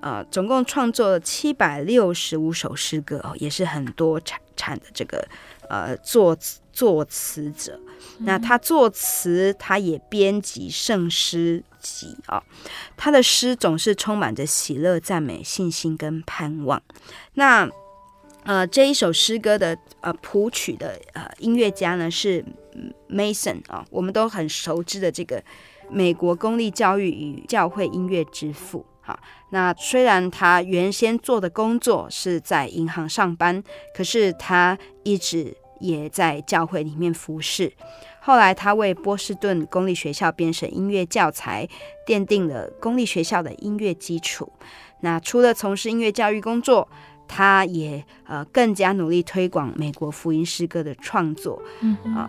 [0.00, 5.26] 呃，总共创作了七百六十五首诗歌哦，也是很多产产的这个
[5.70, 6.36] 呃作
[6.72, 7.80] 作词者。
[8.18, 11.64] 那他作词，他也编辑圣诗
[11.94, 12.42] 集啊、
[12.96, 16.82] 他的诗总是充满着喜乐、赞美、信心跟盼望。
[17.34, 17.68] 那
[18.44, 22.44] 呃，这一首诗歌的呃谱曲的呃音乐家呢是
[23.08, 25.42] Mason 啊、我们都很熟知的这个。
[25.88, 29.16] 美国公立教育与教会音乐之父，好，
[29.50, 33.62] 那虽然他原先做的工作是在银行上班，
[33.94, 37.72] 可是他一直也在教会里面服侍。
[38.26, 41.68] 后来他为波士顿公立学校编审音乐教材，
[42.04, 44.52] 奠定了公立学校的音乐基础。
[45.02, 46.88] 那除了从事音乐教育工作，
[47.28, 52.28] 他也呃更加努力推广美国福音诗歌的创作，嗯啊。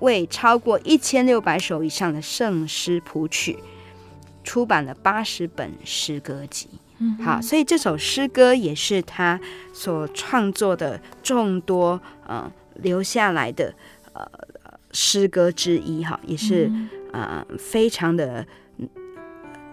[0.00, 3.56] 为超过一千六百首以上的圣诗谱曲，
[4.42, 6.68] 出版了八十本诗歌集。
[6.98, 9.38] 嗯，好，所以这首诗歌也是他
[9.72, 13.72] 所创作的众多呃留下来的
[14.12, 14.28] 呃
[15.00, 16.02] 诗歌之一。
[16.02, 16.68] 哈，也是
[17.12, 18.44] 呃非常的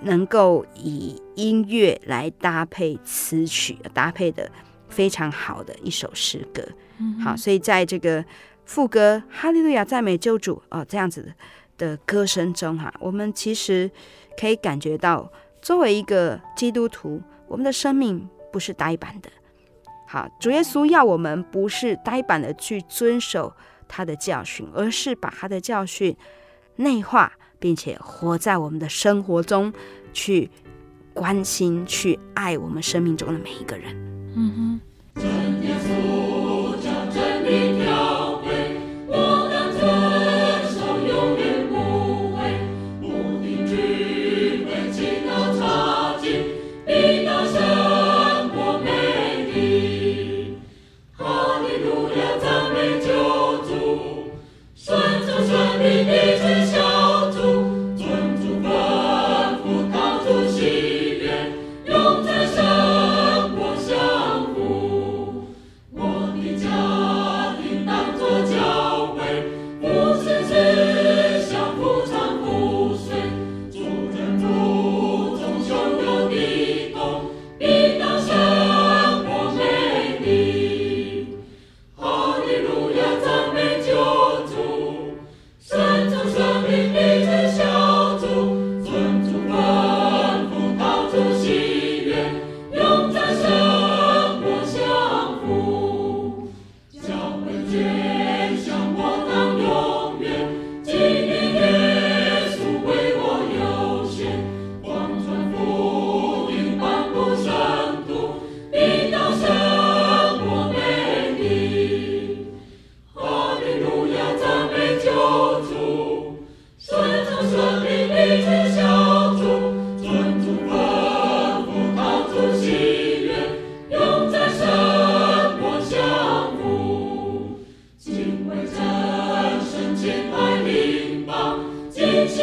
[0.02, 4.52] 能够以音乐来搭配词曲，搭配的
[4.88, 6.62] 非常好的一首诗歌。
[7.00, 8.24] 嗯，好，所以在这个。
[8.68, 11.32] 副歌哈利路亚赞美救主哦，这样子
[11.78, 13.92] 的歌声中哈，我们其实
[14.36, 19.30] 可以感觉到，作为一个基督徒，我们的生命不是呆板的。
[20.08, 23.54] 好，主耶稣要我们不是呆板的去遵守
[23.88, 26.16] 他的教训，而是把他的教训
[26.78, 29.74] 内化，并且活在我们的生活中，
[30.14, 30.50] 去
[31.14, 33.96] 关心、去爱我们生命中的每一个人。
[34.36, 34.82] 嗯哼。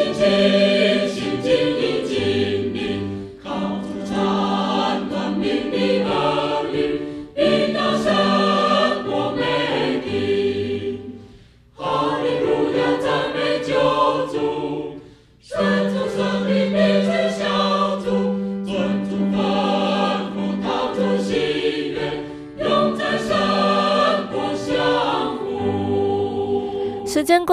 [0.04, 0.71] 永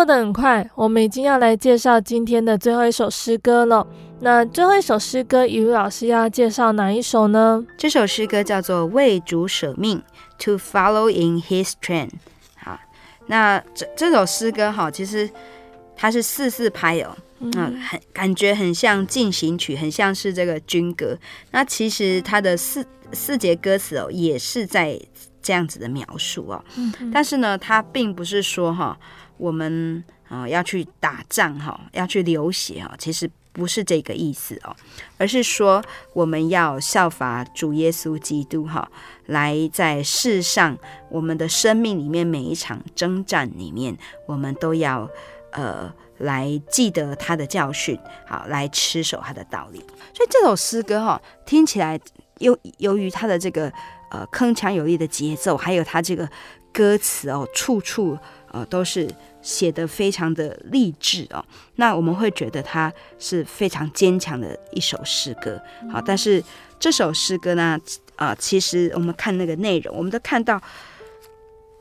[0.09, 3.85] 得很快，我们已经要来介绍今天的最后一首诗歌了。
[4.21, 7.63] 那最后一首诗歌，雨露老师要介绍哪一首呢？
[7.77, 10.01] 这首诗歌叫做《为主舍命》
[10.43, 12.09] ，To follow in His train。
[12.57, 12.77] 好，
[13.27, 15.29] 那这这首诗歌哈，其实
[15.95, 21.17] 它是四四拍哦，嗯，很感觉很像进行曲，很像是这个军歌。
[21.51, 24.99] 那其实它的四四节歌词哦，也是在
[25.41, 26.61] 这样子的描述哦。
[26.75, 28.99] 嗯，但是呢，它并不是说哈，
[29.39, 33.27] 我们啊要去打仗哈，要去流血哈，其实。
[33.51, 34.73] 不是这个意思哦，
[35.17, 35.83] 而是说
[36.13, 38.89] 我们要效法主耶稣基督哈，
[39.25, 40.77] 来在世上
[41.09, 45.09] 我们的生命里面每一场征战里面，我们都要
[45.51, 49.79] 呃来记得他的教训，好来持守他的道理。
[50.13, 51.99] 所以这首诗歌哈，听起来
[52.37, 53.69] 由由于它的这个
[54.11, 56.29] 呃铿锵有力的节奏，还有它这个
[56.71, 58.17] 歌词哦，处处
[58.51, 59.09] 呃都是。
[59.41, 61.43] 写得非常的励志哦，
[61.75, 65.61] 那我们会觉得它是非常坚强的一首诗歌。
[65.91, 66.43] 好，但是
[66.79, 67.79] 这首诗歌呢，
[68.15, 70.61] 啊、其实我们看那个内容，我们都看到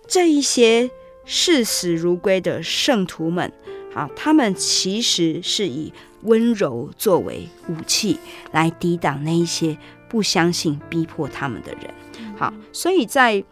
[0.06, 0.88] 这一些
[1.24, 3.52] 视死如归的圣徒们，
[3.92, 5.92] 好，他们其实是以
[6.22, 8.18] 温柔作为武器
[8.52, 9.76] 来抵挡那一些
[10.08, 11.92] 不相信、逼迫他们的人。
[12.36, 13.42] 好，所以在。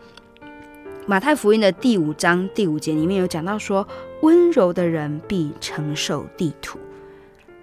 [1.09, 3.87] 马太福音的第五章第五节里面有讲到说，
[4.23, 6.81] 温柔的人必承受地土。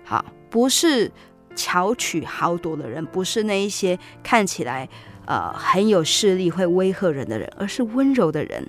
[0.05, 1.11] 好，不是
[1.53, 4.87] 巧取豪夺的人，不是那一些看起来
[5.25, 8.65] 呃很有势力会威吓人的人，而是温柔的人。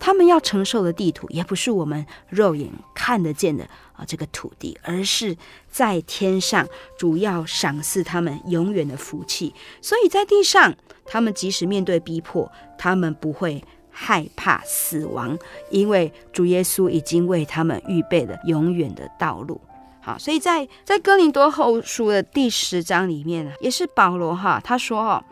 [0.00, 5.36] 他们要承受的地土，也不是我们肉眼看得见的啊这个土地，而是
[5.68, 9.54] 在天上主要赏赐他们永远的福气。
[9.82, 13.62] 所以在地上，他们即使面对逼迫，他们不会。
[14.00, 15.36] 害怕死亡，
[15.70, 19.60] 因为主耶稣已经为他们预备了永远的道路。
[20.00, 25.24] 好，所以在在哥林多后书的第十章里面呢，也是保罗哈，他说哈，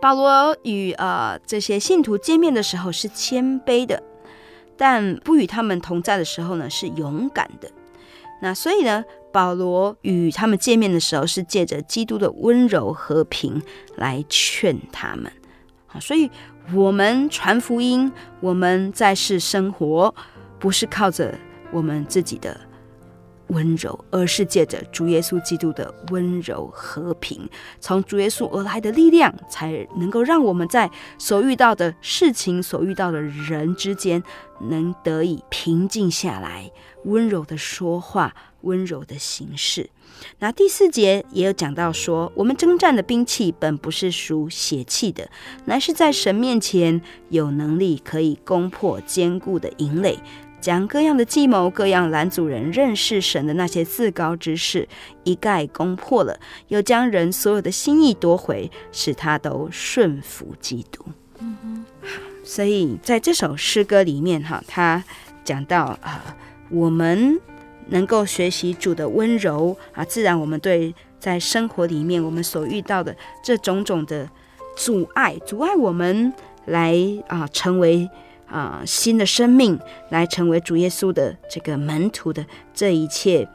[0.00, 4.02] 保罗与呃这些信徒见面的时候是谦卑的，
[4.78, 7.70] 但不与他们同在的时候呢是勇敢的。
[8.40, 13.62] 那所以呢，保罗与他们见面的时候是借着基督的温柔和平
[13.96, 15.30] 来劝他们。
[15.86, 16.30] 好，所以。
[16.74, 18.10] 我们传福音，
[18.40, 20.12] 我们在世生活，
[20.58, 21.32] 不是靠着
[21.70, 22.60] 我们自己的
[23.48, 27.48] 温柔，而是借着主耶稣基督的温柔和平，
[27.78, 34.20] 从主耶稣而来的力量，才能够让我们在所遇到的事情、所遇到的人之间，
[34.60, 36.68] 能得以平静下来，
[37.04, 39.88] 温柔的说话，温柔的行事。
[40.38, 45.28] 那第四节也有讲到说，我们征战的兵器本不是属血气的，
[45.64, 47.00] 乃是在神面前
[47.30, 50.18] 有能力可以攻破坚固的营垒，
[50.60, 54.88] 将各样的计谋、各样拦阻人认识神的那些自高之事
[55.24, 56.38] 一概攻破了，
[56.68, 61.04] 又将人所有的心意夺回，使他都顺服基督。
[61.38, 62.08] 嗯哼，好，
[62.44, 65.02] 所以在这首诗歌里面，哈，他
[65.44, 66.36] 讲到啊、
[66.70, 67.40] 我们。
[67.88, 74.28] 能够学习主的温柔啊，自然我们对在生活里面我们所遇到的这种种的
[74.76, 76.32] 阻碍，阻碍我们
[76.66, 76.96] 来
[77.28, 78.08] 啊成为
[78.46, 79.78] 啊新的生命，
[80.10, 83.48] 来成为主耶稣的这个门徒的这一切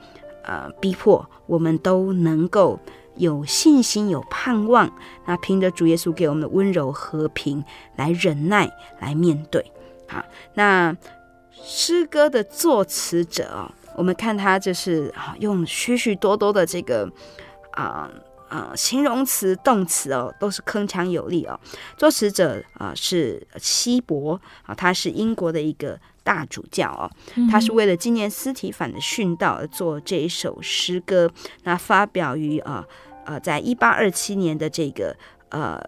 [0.43, 2.79] 啊逼迫，我们都能够
[3.15, 4.91] 有信心、有盼望。
[5.25, 7.63] 那凭着主耶稣给我们的温柔和平
[7.95, 8.69] 来忍耐、
[8.99, 9.71] 来面对。
[10.07, 10.25] 好，
[10.55, 10.95] 那
[11.51, 13.71] 诗歌的作词者。
[13.95, 17.11] 我们看他就是啊，用许许多多的这个
[17.71, 18.09] 啊
[18.49, 21.59] 啊形容词、动词哦，都是铿锵有力哦。
[21.97, 27.09] 作词者啊是希伯啊，他是英国的一个大主教哦，
[27.49, 31.31] 他是为了纪念斯提凡的殉道而做这一首诗歌，
[31.63, 32.85] 那发表于啊
[33.25, 35.15] 呃，在一八二七年的这个
[35.49, 35.81] 呃。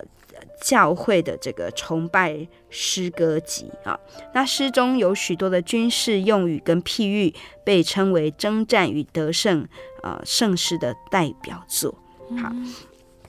[0.61, 3.99] 教会的这个崇拜诗歌集啊，
[4.33, 7.33] 那诗中有许多的军事用语跟譬喻，
[7.63, 9.67] 被称为征战与得胜
[10.01, 11.93] 啊圣诗的代表作。
[12.41, 12.51] 好，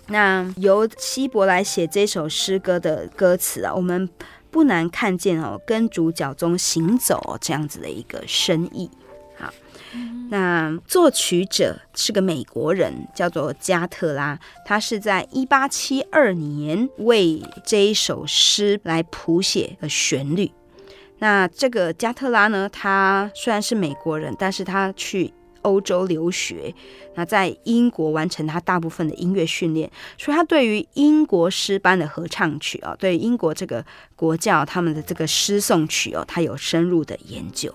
[0.06, 4.08] 那由希伯来写这首诗歌的歌词啊，我们
[4.50, 8.90] 不难看见哦，跟主角中行走这样子的一个深意。
[10.30, 14.38] 那作曲者是个美国人，叫做加特拉。
[14.64, 20.50] 他是在一八七二年为这一首诗来谱写的旋律。
[21.18, 25.32] 那这个加特拉呢，他虽然是美国人，但是他去
[25.62, 26.74] 欧洲留学，
[27.14, 33.84] 那在英国完成他大部分的音乐训练，所以他对于英国诗班的合唱曲哦，对英国这个
[34.16, 37.72] 国教他们的这个诗颂曲哦，他有深入的研究。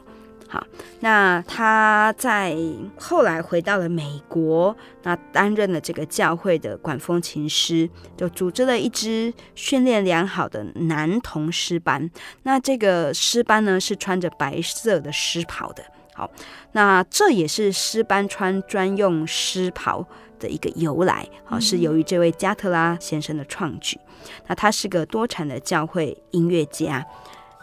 [0.52, 0.66] 好，
[1.02, 2.58] 那他在
[2.98, 7.88] 后来回到了美国，那担任了这个教会的管风琴师，
[8.18, 12.10] 就组织了一支训练良好的男童诗班。
[12.42, 15.84] 那这个诗班呢，是穿着白色的诗袍的。
[16.16, 16.28] 好，
[16.72, 20.04] 那这也是诗班穿专用诗袍
[20.40, 21.30] 的一个由来。
[21.46, 24.00] 好，是由于这位加特拉先生的创举。
[24.48, 27.06] 那他是个多产的教会音乐家。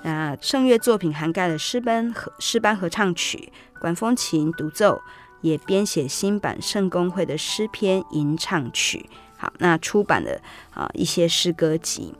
[0.07, 5.02] 那圣乐作品涵盖了诗班和诗班合唱曲、管风琴独奏，
[5.40, 9.11] 也编写新版圣公会的诗篇吟唱曲。
[9.36, 10.40] 好，那出版了
[10.70, 12.14] 啊一些诗歌集。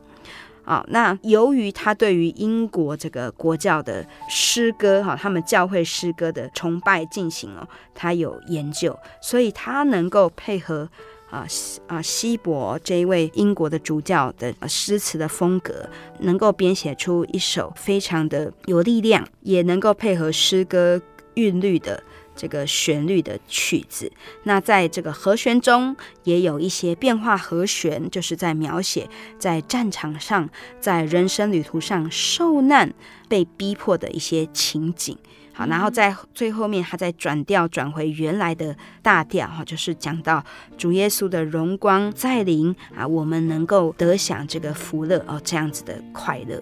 [0.65, 7.65] 啊，那由于他对于英国这个国教的诗歌哈，他们教会诗歌的崇拜进行哦，
[7.95, 10.89] 他有研究，所以他能够配合。
[11.37, 11.47] 啊
[11.87, 15.87] 啊，希伯这一位英国的主教的诗词的风格，
[16.19, 20.99] 能够编写出一首非常的有力量，也能够配合诗歌
[21.35, 22.01] 韵律的
[22.35, 24.11] 这个旋律的曲子。
[24.43, 29.07] 那在这个和弦中，也有一些变化和弦，就是在描写
[29.37, 32.93] 在战场上，在人生旅途上受难、
[33.29, 35.15] 被逼迫的一些情景。
[35.57, 40.43] 好，然后在最后面，他再转调转回原来的大调，哈，就是讲到
[40.77, 46.61] 主耶稣的荣光再临啊，我们能够得享这个福乐哦，这样子的快乐。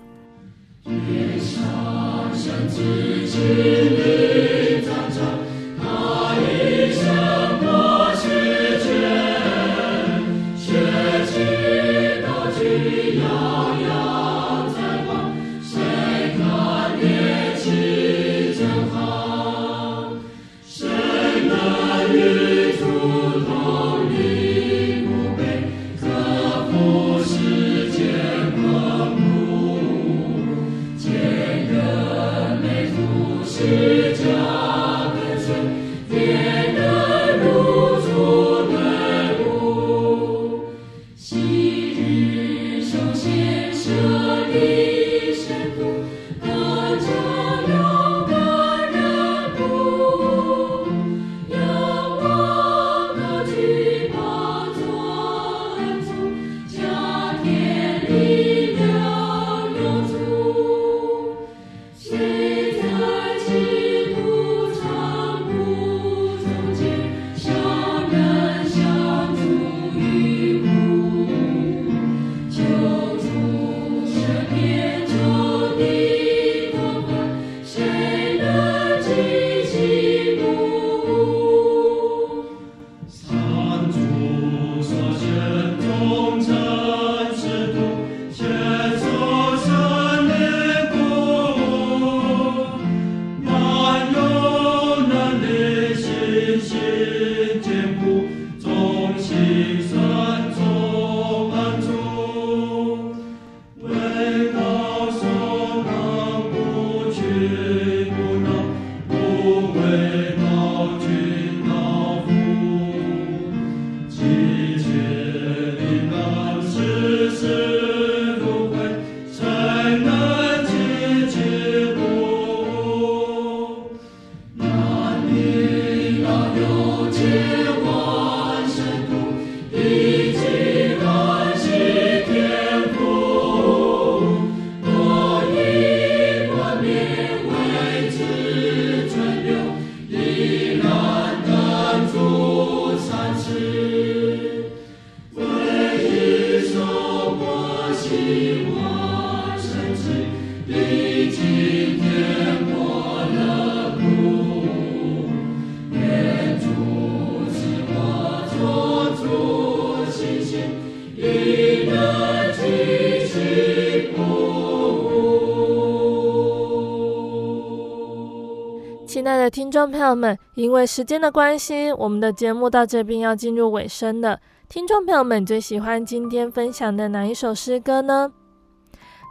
[169.65, 174.39] 听众朋友们，因为时间的关系，我们的节目到这边要进入尾声了。
[174.69, 178.31] 听众朋友们最喜欢今天分享的哪一首诗歌呢？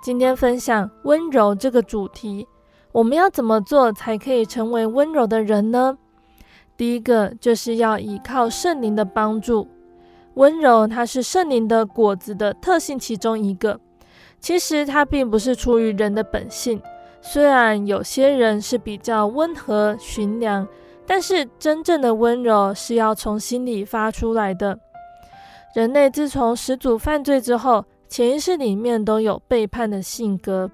[0.03, 2.49] 今天分享温柔这个主题，
[2.91, 5.97] 我们要怎么做才可以成为温柔的人呢？
[6.76, 9.68] 第一个就是要依靠圣灵的帮助。
[10.35, 13.78] 温柔它是圣灵的果子的特性其中一个，
[14.41, 16.82] 其实它并不是出于人的本性。
[17.27, 20.68] 虽然有些人是比较温和驯良，
[21.07, 24.79] 但是真正的温柔是要从心里发出来的。
[25.75, 30.70] 人类自从始祖犯罪之后，潜意识里面都有背叛的性格，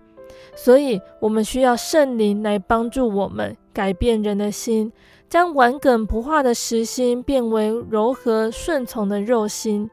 [0.57, 4.92] 所以我们需要圣灵来帮助我们改变人的心，
[5.28, 9.88] 将顽梗不化的实心变为柔和顺从的肉心。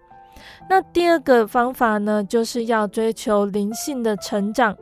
[0.68, 4.76] 那第二个方法呢，就是要追求灵性的成长。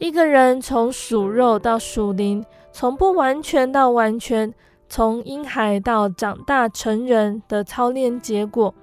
[0.00, 2.42] 一个人从属肉到属灵，
[2.72, 4.52] 从不完全到完全，
[4.88, 8.74] 从婴孩到长大成人的操练结果，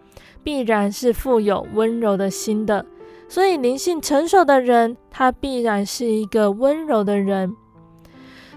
[0.44, 2.86] 必然是富有温柔的心的。
[3.28, 7.52] 所以灵性成熟的人，他必然是一个温柔的人。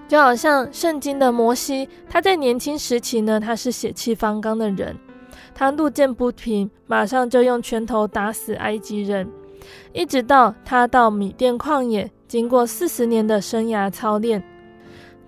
[0.06, 4.94] 就好像圣经的摩西，他在年轻时期呢，他是血气方刚的人。
[5.54, 9.26] 他路见不平，马上就用拳头打死埃及人，
[9.94, 14.40] 一直到他到米甸旷野，经过四十年的生涯操练，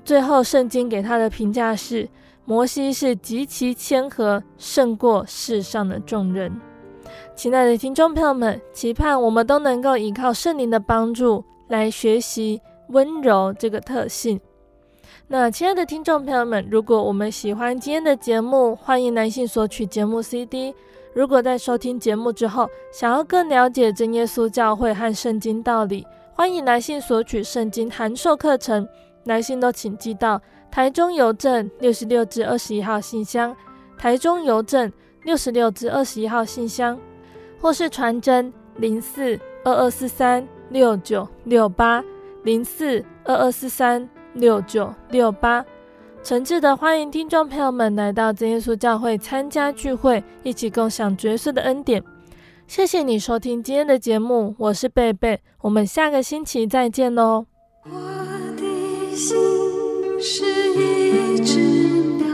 [0.04, 2.08] 最后圣经给他的评价是：
[2.44, 6.60] 摩西是极其谦和，胜过世上的众人。
[7.34, 14.40] 亲爱的听众朋友们，期盼我们都能够依靠圣灵的帮助，来学习温柔这个特性。
[15.26, 20.72] 那亲爱的听众朋友们，如果我们喜欢今天的节目，欢迎来信索取节目 CD。
[21.14, 26.06] 如果在收听节目之后，想要更了解真耶稣教会和圣经道理，
[26.42, 28.84] 欢迎来信索取圣经函授课程。
[29.26, 33.54] 来信都请寄到台中邮政六十六至二十一号信箱，
[33.96, 36.98] 台中邮政六十六至二十一号信箱，
[37.60, 42.02] 或是传真零四二二四三六九六八
[42.42, 44.10] 零四二二四三。
[44.34, 45.64] 六九六八，
[46.24, 52.02] 诚挚的欢迎听众朋友们来到真耶稣教会参加聚会，一起共享角色的恩典。
[52.74, 57.44] 谢谢你收听今天的节目，我是贝贝，我们下个星期再见哦。
[57.84, 57.90] 我
[58.56, 59.36] 的心
[60.18, 61.60] 是一只
[62.16, 62.26] 鸟。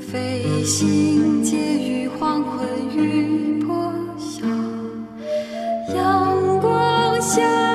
[0.00, 4.44] 飞行介于黄昏与破晓。
[5.94, 7.73] 阳光下。